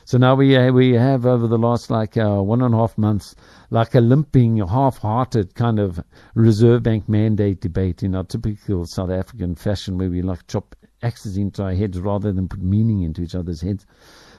[0.10, 2.98] So now we uh, we have over the last like uh, one and a half
[2.98, 3.36] months
[3.70, 6.04] like a limping, half-hearted kind of
[6.34, 11.38] Reserve Bank mandate debate in our typical South African fashion, where we like chop axes
[11.38, 13.86] into our heads rather than put meaning into each other's heads,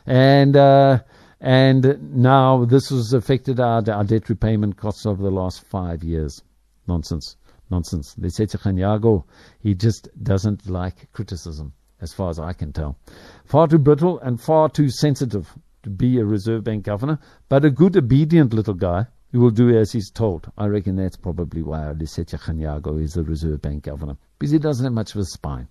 [0.07, 0.57] and.
[0.57, 0.99] Uh,
[1.43, 6.43] and now this has affected our, our debt repayment costs over the last five years.
[6.87, 7.37] Nonsense.
[7.71, 8.13] Nonsense.
[8.19, 9.25] They say to Kganyago,
[9.61, 12.97] he just doesn't like criticism as far as I can tell.
[13.45, 17.71] Far too brittle and far too sensitive to be a Reserve Bank governor, but a
[17.71, 20.51] good, obedient little guy who will do as he's told.
[20.59, 24.85] I reckon that's probably why Lesetja Kganyago is the Reserve Bank governor, because he doesn't
[24.85, 25.69] have much of a spine.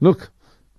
[0.00, 0.30] Look,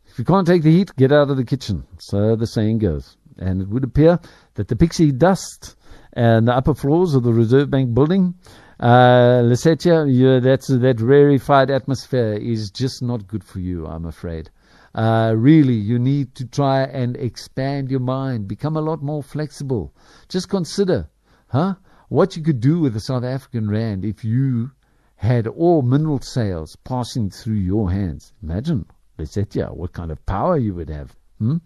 [0.07, 1.85] if you can't take the heat, get out of the kitchen.
[1.99, 3.17] So the saying goes.
[3.37, 4.19] And it would appear
[4.55, 5.75] that the pixie dust
[6.13, 8.35] and the upper floors of the Reserve Bank building
[8.79, 14.49] uh, Lesetja, that's, that rarefied atmosphere is just not good for you, I'm afraid.
[14.95, 19.93] Uh, really, you need to try and expand your mind, become a lot more flexible.
[20.29, 21.09] Just consider,
[21.49, 21.75] huh,
[22.07, 24.71] what you could do with the South African rand if you
[25.17, 28.33] had all mineral sales passing through your hands.
[28.41, 28.85] Imagine,
[29.17, 31.15] Lesetja, what kind of power you would have.
[31.37, 31.57] Hmm?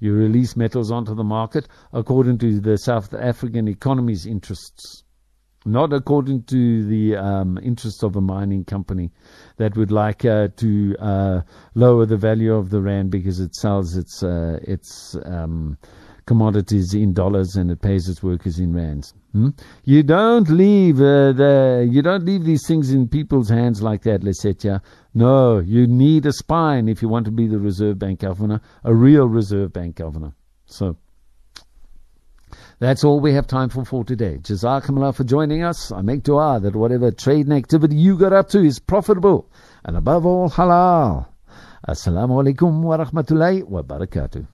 [0.00, 5.03] You release metals onto the market according to the South African economy's interests
[5.64, 9.10] not according to the um, interests of a mining company
[9.56, 11.40] that would like uh, to uh,
[11.74, 15.78] lower the value of the rand because it sells its uh, its um,
[16.26, 19.14] commodities in dollars and it pays its workers in rands.
[19.32, 19.50] Hmm?
[19.84, 24.22] You don't leave uh, the you don't leave these things in people's hands like that,
[24.22, 24.80] Lesetja.
[25.14, 28.94] No, you need a spine if you want to be the Reserve Bank governor, a
[28.94, 30.34] real Reserve Bank governor.
[30.66, 30.96] So.
[32.84, 34.36] That's all we have time for for today.
[34.42, 35.90] Jazakumullah for joining us.
[35.90, 39.48] I make dua that whatever trade and activity you got up to is profitable
[39.86, 41.26] and above all halal.
[41.88, 44.46] Assalamu alaikum wa rahmatullahi wa barakatuh.